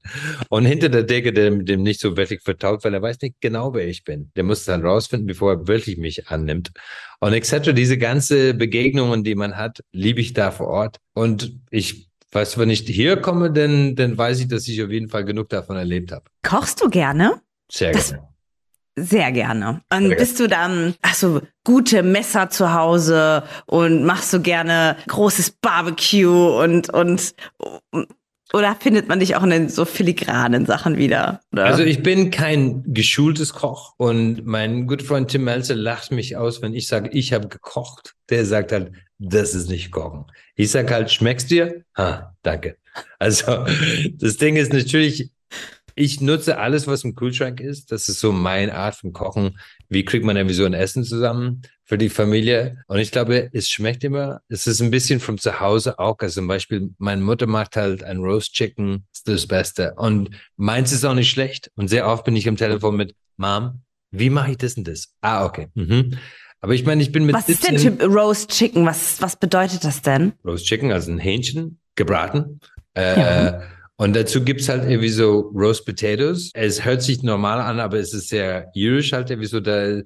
Und 0.49 0.65
hinter 0.65 0.89
der 0.89 1.05
Theke, 1.05 1.33
der 1.33 1.51
dem 1.51 1.83
nicht 1.83 1.99
so 1.99 2.17
wirklich 2.17 2.41
vertraut, 2.41 2.83
weil 2.83 2.93
er 2.93 3.01
weiß 3.01 3.21
nicht 3.21 3.35
genau, 3.41 3.73
wer 3.73 3.87
ich 3.87 4.03
bin. 4.03 4.31
Der 4.35 4.43
muss 4.43 4.65
dann 4.65 4.85
rausfinden, 4.85 5.27
bevor 5.27 5.53
er 5.53 5.67
wirklich 5.67 5.97
mich 5.97 6.27
annimmt. 6.27 6.71
Und 7.19 7.33
etc. 7.33 7.73
Diese 7.73 7.97
ganze 7.97 8.53
Begegnungen, 8.53 9.23
die 9.23 9.35
man 9.35 9.57
hat, 9.57 9.81
liebe 9.91 10.21
ich 10.21 10.33
da 10.33 10.51
vor 10.51 10.67
Ort. 10.67 10.97
Und 11.13 11.59
ich 11.71 12.09
weiß, 12.31 12.57
wenn 12.57 12.69
ich 12.69 12.81
hier 12.81 13.17
komme, 13.17 13.51
dann, 13.51 13.95
dann 13.95 14.17
weiß 14.17 14.39
ich, 14.39 14.47
dass 14.47 14.67
ich 14.67 14.81
auf 14.83 14.91
jeden 14.91 15.09
Fall 15.09 15.25
genug 15.25 15.49
davon 15.49 15.77
erlebt 15.77 16.11
habe. 16.11 16.25
Kochst 16.43 16.81
du 16.81 16.89
gerne? 16.89 17.41
Sehr 17.71 17.91
das, 17.91 18.09
gerne. 18.09 18.27
Sehr 18.99 19.31
gerne. 19.31 19.81
Und 19.93 20.07
sehr 20.07 20.17
bist 20.17 20.39
du 20.39 20.47
dann, 20.47 20.95
hast 21.03 21.21
du 21.21 21.41
gute 21.63 22.01
Messer 22.01 22.49
zu 22.49 22.73
Hause 22.73 23.43
und 23.67 24.03
machst 24.03 24.33
du 24.33 24.41
gerne 24.41 24.97
großes 25.07 25.51
Barbecue 25.61 26.59
und, 26.59 26.89
und, 26.89 27.35
oder 28.53 28.75
findet 28.79 29.07
man 29.07 29.19
dich 29.19 29.35
auch 29.35 29.43
in 29.43 29.51
den 29.51 29.69
so 29.69 29.85
filigranen 29.85 30.65
Sachen 30.65 30.97
wieder? 30.97 31.41
Oder? 31.53 31.65
Also 31.65 31.83
ich 31.83 32.01
bin 32.01 32.31
kein 32.31 32.83
geschultes 32.87 33.53
Koch 33.53 33.93
und 33.97 34.47
mein 34.47 34.87
guter 34.87 35.05
Freund 35.05 35.29
Tim 35.29 35.43
Melzer 35.43 35.75
lacht 35.75 36.11
mich 36.11 36.35
aus, 36.35 36.63
wenn 36.63 36.73
ich 36.73 36.87
sage, 36.87 37.09
ich 37.11 37.33
habe 37.33 37.49
gekocht. 37.49 38.15
Der 38.31 38.45
sagt 38.45 38.71
halt, 38.71 38.93
das 39.19 39.53
ist 39.53 39.69
nicht 39.69 39.91
kochen. 39.91 40.25
Ich 40.55 40.71
sage 40.71 40.91
halt, 40.91 41.11
schmeckst 41.11 41.51
dir? 41.51 41.83
Ha, 41.95 42.35
danke. 42.41 42.77
Also 43.19 43.65
das 44.13 44.37
Ding 44.37 44.55
ist 44.55 44.73
natürlich, 44.73 45.29
ich 45.97 46.21
nutze 46.21 46.59
alles, 46.59 46.85
was 46.85 47.03
im 47.03 47.15
Kühlschrank 47.15 47.59
ist. 47.59 47.91
Das 47.91 48.07
ist 48.07 48.19
so 48.19 48.31
meine 48.31 48.75
Art 48.75 48.95
von 48.95 49.13
Kochen. 49.13 49.59
Wie 49.89 50.05
kriegt 50.05 50.23
man 50.23 50.37
irgendwie 50.37 50.53
so 50.53 50.63
ein 50.63 50.75
Essen 50.75 51.03
zusammen 51.03 51.63
für 51.85 51.97
die 51.97 52.09
Familie? 52.09 52.83
Und 52.87 52.99
ich 52.99 53.11
glaube, 53.11 53.49
es 53.51 53.67
schmeckt 53.67 54.03
immer. 54.03 54.41
Es 54.47 54.67
ist 54.67 54.79
ein 54.79 54.91
bisschen 54.91 55.19
von 55.19 55.39
zu 55.39 55.59
Hause 55.59 55.97
auch. 55.97 56.17
Also 56.19 56.35
zum 56.35 56.47
Beispiel, 56.47 56.91
meine 56.99 57.23
Mutter 57.23 57.47
macht 57.47 57.75
halt 57.77 58.03
ein 58.03 58.19
Roast 58.19 58.53
Chicken. 58.53 59.07
Das 59.11 59.19
ist 59.19 59.27
das 59.27 59.47
Beste. 59.47 59.95
Und 59.95 60.29
meins 60.55 60.91
ist 60.91 61.03
auch 61.03 61.15
nicht 61.15 61.31
schlecht. 61.31 61.71
Und 61.75 61.87
sehr 61.87 62.07
oft 62.07 62.23
bin 62.25 62.35
ich 62.35 62.47
am 62.47 62.57
Telefon 62.57 62.95
mit, 62.95 63.15
Mom, 63.37 63.81
wie 64.11 64.29
mache 64.29 64.51
ich 64.51 64.57
das 64.57 64.75
und 64.75 64.87
das? 64.87 65.15
Ah, 65.21 65.45
okay. 65.45 65.69
Mhm. 65.73 66.15
Aber 66.61 66.75
ich 66.75 66.85
meine, 66.85 67.01
ich 67.01 67.11
bin 67.11 67.25
mit. 67.25 67.35
Was 67.35 67.49
ist 67.49 67.67
denn 67.67 67.77
Typ 67.77 68.03
Roast 68.03 68.51
Chicken? 68.51 68.85
Was, 68.85 69.19
was 69.19 69.35
bedeutet 69.35 69.83
das 69.83 70.03
denn? 70.03 70.33
Roast 70.45 70.65
Chicken, 70.65 70.91
also 70.91 71.11
ein 71.11 71.17
Hähnchen, 71.17 71.79
gebraten. 71.95 72.59
Äh, 72.95 73.19
ja. 73.19 73.61
Und 73.99 74.15
dazu 74.15 74.43
gibt's 74.43 74.69
halt 74.69 74.83
irgendwie 74.83 75.09
so 75.09 75.51
Roast 75.55 75.85
Potatoes. 75.85 76.51
Es 76.53 76.85
hört 76.85 77.01
sich 77.01 77.23
normal 77.23 77.59
an, 77.59 77.79
aber 77.79 77.97
es 77.97 78.13
ist 78.13 78.29
sehr 78.29 78.69
irisch 78.75 79.11
halt 79.11 79.31
irgendwie 79.31 79.47
so 79.47 79.59
da. 79.59 80.01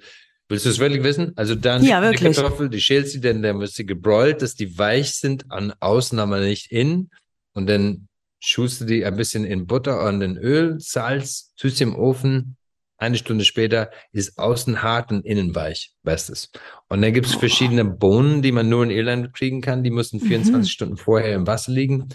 Willst 0.48 0.66
du 0.66 0.70
es 0.70 0.78
wirklich 0.78 1.02
wissen? 1.02 1.32
Also 1.36 1.54
dann 1.54 1.84
ja, 1.84 2.10
die 2.10 2.16
Kartoffel, 2.16 2.68
die 2.68 2.80
schälst 2.80 3.12
sie, 3.12 3.20
dann, 3.20 3.42
dann 3.42 3.60
wird 3.60 3.70
sie 3.70 3.86
gebräult, 3.86 4.42
dass 4.42 4.54
die 4.54 4.78
weich 4.78 5.14
sind 5.14 5.50
an 5.50 5.72
außen, 5.78 6.18
aber 6.18 6.40
nicht 6.40 6.72
innen. 6.72 7.10
Und 7.54 7.68
dann 7.68 8.08
schust 8.40 8.80
du 8.80 8.84
die 8.86 9.04
ein 9.04 9.16
bisschen 9.16 9.44
in 9.44 9.66
Butter 9.66 10.06
und 10.06 10.20
in 10.22 10.36
Öl, 10.36 10.76
Salz, 10.78 11.52
sie 11.56 11.82
im 11.82 11.94
Ofen. 11.94 12.56
Eine 12.98 13.16
Stunde 13.16 13.44
später 13.44 13.90
ist 14.12 14.38
außen 14.38 14.82
hart 14.82 15.10
und 15.10 15.26
innen 15.26 15.54
weich. 15.54 15.92
Bestes. 16.02 16.50
Und 16.88 17.02
dann 17.02 17.12
gibt's 17.12 17.34
verschiedene 17.34 17.84
Bohnen, 17.84 18.42
die 18.42 18.52
man 18.52 18.68
nur 18.68 18.84
in 18.84 18.90
Irland 18.90 19.34
kriegen 19.34 19.60
kann. 19.60 19.82
Die 19.82 19.90
müssen 19.90 20.20
24 20.20 20.54
mhm. 20.54 20.64
Stunden 20.64 20.96
vorher 20.96 21.34
im 21.34 21.46
Wasser 21.46 21.72
liegen. 21.72 22.08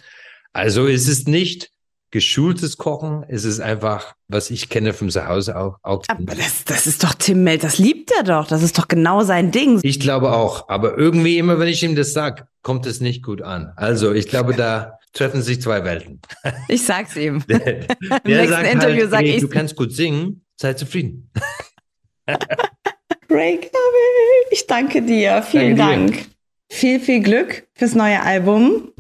Also 0.58 0.88
ist 0.88 1.08
es 1.08 1.28
nicht 1.28 1.70
geschultes 2.10 2.78
Kochen, 2.78 3.22
ist 3.30 3.44
es 3.44 3.60
einfach, 3.60 4.16
was 4.28 4.50
ich 4.50 4.70
kenne 4.70 4.92
vom 4.92 5.12
Zuhause 5.12 5.56
auch. 5.56 5.78
auch 5.84 6.02
aber 6.08 6.34
das, 6.34 6.66
das 6.66 6.88
ist 6.88 7.04
doch 7.04 7.14
Tim 7.14 7.44
Melt, 7.44 7.64
das 7.64 7.78
liebt 7.78 8.12
er 8.12 8.24
doch. 8.24 8.48
Das 8.48 8.64
ist 8.64 8.80
doch 8.80 8.88
genau 8.88 9.24
sein 9.24 9.52
Ding. 9.52 9.80
Ich 9.84 10.00
glaube 10.00 10.34
auch. 10.34 10.68
Aber 10.68 10.98
irgendwie 10.98 11.38
immer, 11.38 11.60
wenn 11.60 11.68
ich 11.68 11.84
ihm 11.84 11.96
das 11.96 12.12
sage, 12.14 12.48
kommt 12.64 12.88
es 12.88 13.02
nicht 13.02 13.22
gut 13.22 13.44
an. 13.44 13.72
Also 13.76 14.14
ich 14.14 14.30
glaube, 14.30 14.56
da 14.56 14.98
treffen 15.14 15.44
sich 15.44 15.62
zwei 15.62 15.84
Welten. 15.84 16.22
Ich 16.70 16.84
sag's 16.84 17.16
ihm. 17.16 17.44
der, 17.48 17.82
Im 17.82 17.88
nächsten 18.26 18.50
sagt 18.50 18.74
Interview 18.74 19.02
halt, 19.02 19.12
sag 19.12 19.22
hey, 19.22 19.36
ich. 19.36 19.42
Du 19.42 19.50
kannst 19.50 19.76
gut 19.76 19.94
singen, 19.94 20.44
sei 20.56 20.74
zufrieden. 20.74 21.30
Ray 23.30 23.60
ich 24.50 24.66
danke 24.66 25.04
dir. 25.04 25.44
Vielen 25.44 25.76
danke 25.76 26.14
Dank. 26.14 26.18
Dir. 26.18 26.26
Viel, 26.70 27.00
viel 27.00 27.22
Glück 27.22 27.68
fürs 27.76 27.94
neue 27.94 28.24
Album. 28.24 28.92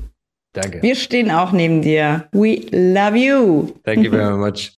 Danke. 0.58 0.82
Wir 0.82 0.96
stehen 0.96 1.30
auch 1.30 1.52
neben 1.52 1.82
dir. 1.82 2.28
We 2.32 2.62
love 2.72 3.16
you. 3.18 3.74
Thank 3.84 4.04
you 4.04 4.12
very 4.12 4.36
much. 4.38 4.72